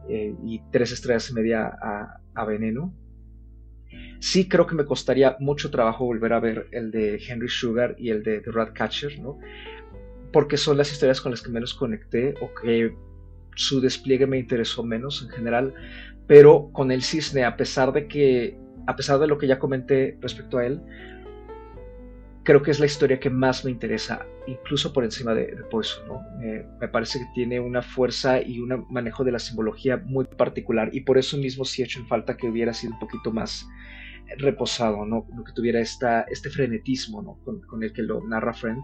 [0.10, 2.94] eh, y tres estrellas y media a, a, Veneno.
[4.20, 8.10] Sí creo que me costaría mucho trabajo volver a ver el de Henry Sugar y
[8.10, 9.40] el de The Ratcatcher, ¿no?
[10.32, 12.94] Porque son las historias con las que menos conecté o que
[13.56, 15.74] su despliegue me interesó menos en general,
[16.28, 18.58] pero con el cisne, a pesar de que,
[18.88, 20.82] a pesar de lo que ya comenté respecto a él,
[22.50, 26.08] creo que es la historia que más me interesa, incluso por encima de, de Poison.
[26.08, 26.20] ¿no?
[26.82, 31.02] me parece que tiene una fuerza y un manejo de la simbología muy particular y
[31.02, 33.68] por eso mismo sí he hecho en falta que hubiera sido un poquito más
[34.39, 35.28] reposado, ¿no?
[35.45, 37.38] que tuviera esta, este frenetismo ¿no?
[37.68, 38.82] con, el que lo narra Friend.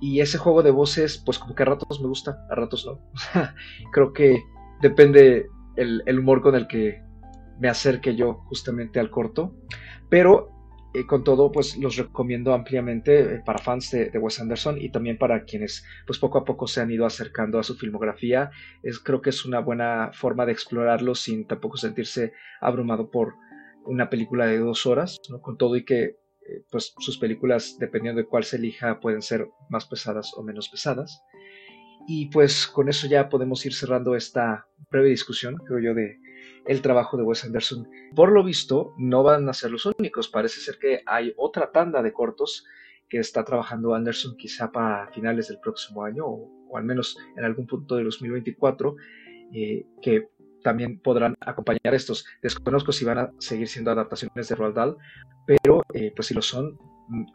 [0.00, 2.98] Y ese juego de voces, pues como que a ratos me gusta, a ratos no.
[3.92, 4.42] creo que
[4.82, 5.46] depende
[5.76, 7.00] el, el humor con el que
[7.60, 9.54] me acerque yo justamente al corto.
[10.10, 10.55] Pero eh,
[11.04, 15.44] con todo, pues los recomiendo ampliamente eh, para fans de, Wes Anderson y también para
[15.44, 18.50] quienes pues poco a poco se han ido acercando a su filmografía.
[18.82, 23.34] Es, creo que es una buena forma de explorarlo sin tampoco sentirse abrumado por
[23.84, 28.26] una película de dos horas, con todo y que eh, pues sus películas, dependiendo de
[28.26, 31.22] cuál se elija, pueden ser más pesadas o menos pesadas.
[32.08, 36.18] Y pues con eso ya podemos ir cerrando esta breve discusión, creo yo, de,
[36.66, 37.88] el trabajo de Wes Anderson.
[38.14, 40.28] Por lo visto, no van a ser los únicos.
[40.28, 42.64] Parece ser que hay otra tanda de cortos
[43.08, 47.66] que está trabajando Anderson quizá para finales del próximo año o, al menos en algún
[47.66, 48.96] punto de 2024
[49.52, 50.28] eh, que
[50.62, 52.26] también podrán acompañar estos.
[52.42, 54.96] Desconozco si van a seguir siendo adaptaciones de Roald Dahl,
[55.46, 56.76] pero eh, pues si lo son,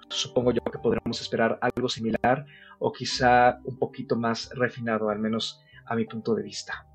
[0.10, 2.46] supongo yo que podremos esperar algo similar
[2.80, 6.86] o quizá un poquito más refinado, al menos a mi punto de vista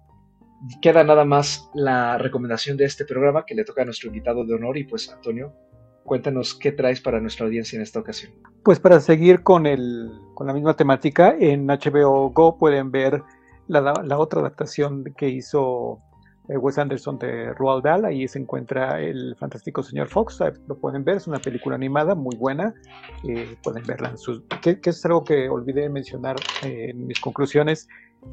[0.80, 4.54] queda nada más la recomendación de este programa que le toca a nuestro invitado de
[4.54, 5.54] honor y pues Antonio,
[6.04, 8.32] cuéntanos qué traes para nuestra audiencia en esta ocasión.
[8.64, 13.22] Pues para seguir con, el, con la misma temática, en HBO Go pueden ver
[13.68, 15.98] la, otra adaptación que hizo
[16.48, 20.38] eh, Wes Anderson de Roald Dahl, ahí se encuentra el fantástico señor Fox,
[20.68, 22.74] lo pueden ver, es una película animada muy buena,
[23.28, 24.42] eh, pueden verla en sus...
[24.62, 27.88] Que, es algo que olvidé mencionar eh, en mis conclusiones,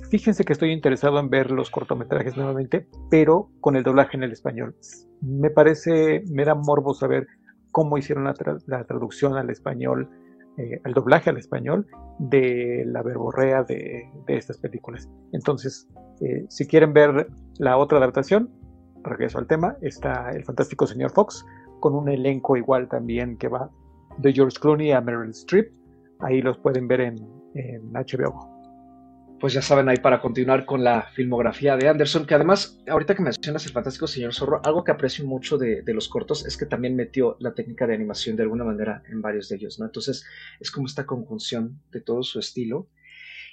[0.10, 4.32] Fíjense que estoy interesado en ver los cortometrajes nuevamente, pero con el doblaje en el
[4.32, 4.76] español.
[5.22, 7.28] Me parece, me da morbo saber
[7.72, 10.10] cómo hicieron la, traducción al español
[10.58, 11.88] eh, el doblaje al español
[12.20, 15.10] de la verborrea de, estas películas.
[15.32, 15.88] Entonces,
[16.22, 17.28] eh, si quieren ver
[17.58, 18.52] la otra adaptación,
[19.04, 21.44] regreso al tema, está el fantástico señor Fox,
[21.80, 23.72] con un elenco igual también que va
[24.20, 25.74] de George Clooney a Meryl Streep.
[26.20, 27.16] Ahí los pueden ver en,
[27.56, 28.53] en HBO
[29.40, 33.22] pues ya saben ahí para continuar con la filmografía de Anderson, que además, ahorita que
[33.22, 36.96] mencionas el fantástico señor Zorro, algo que aprecio mucho de, los cortos es que también
[36.96, 39.86] metió la técnica de animación de alguna manera en varios de ellos, ¿no?
[39.86, 40.26] Entonces
[40.60, 42.88] es como esta conjunción de todo su estilo.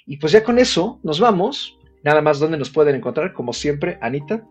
[0.05, 1.77] Y pues ya con eso nos vamos.
[2.03, 4.43] Nada más donde nos pueden encontrar, como siempre, Anita.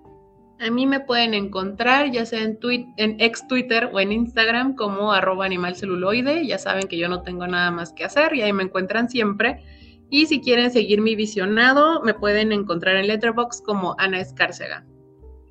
[0.61, 2.59] A mí me pueden encontrar ya sea en,
[2.99, 6.47] en ex Twitter o en Instagram como arroba animalceluloide.
[6.47, 9.65] Ya saben que yo no tengo nada más que hacer y ahí me encuentran siempre.
[10.11, 14.85] Y si quieren seguir mi visionado, me pueden encontrar en Letterboxd como Ana Escárcega.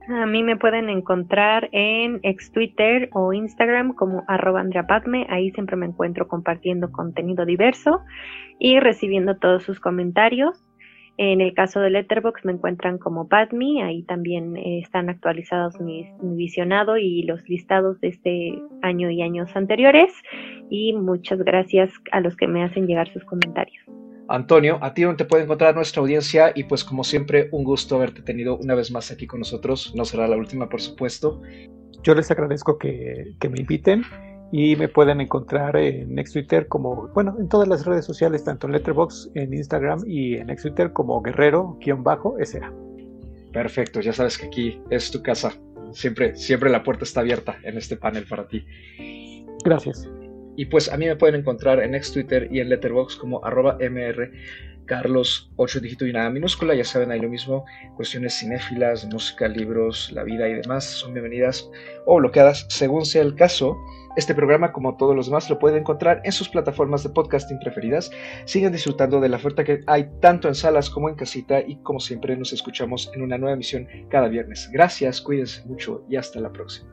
[0.09, 4.85] A mí me pueden encontrar en ex Twitter o Instagram como arroba Andrea
[5.29, 8.01] Ahí siempre me encuentro compartiendo contenido diverso
[8.59, 10.65] y recibiendo todos sus comentarios.
[11.17, 16.07] En el caso de Letterboxd me encuentran como Padme, ahí también eh, están actualizados mi
[16.21, 20.11] visionado y los listados de este año y años anteriores.
[20.69, 23.85] Y muchas gracias a los que me hacen llegar sus comentarios.
[24.29, 27.95] Antonio, a ti donde te puede encontrar nuestra audiencia y pues como siempre un gusto
[27.95, 29.93] haberte tenido una vez más aquí con nosotros.
[29.95, 31.41] No será la última, por supuesto.
[32.03, 34.03] Yo les agradezco que, me inviten
[34.51, 38.67] y me pueden encontrar en Next Twitter como, bueno, en todas las redes sociales, tanto
[38.67, 42.71] en Letterboxd, en Instagram y en Next Twitter como guerrero-sa.
[43.51, 45.53] Perfecto, ya sabes que aquí es tu casa.
[45.91, 48.63] Siempre, siempre la puerta está abierta en este panel para ti.
[49.65, 50.07] Gracias.
[50.59, 53.77] Y pues a mí me pueden encontrar en ex Twitter y en Letterboxd como arroba
[53.79, 54.29] mr
[54.87, 57.63] Carlos 8 dígito y nada minúscula, ya saben ahí lo mismo,
[57.95, 61.69] cuestiones cinéfilas, música, libros, la vida y demás son bienvenidas
[62.05, 63.77] o bloqueadas según sea el caso.
[64.17, 68.11] Este programa, como todos los demás, lo pueden encontrar en sus plataformas de podcasting preferidas.
[68.43, 72.01] Sigan disfrutando de la oferta que hay tanto en salas como en casita y como
[72.01, 74.69] siempre nos escuchamos en una nueva emisión cada viernes.
[74.73, 76.89] Gracias, cuídense mucho y hasta la próxima.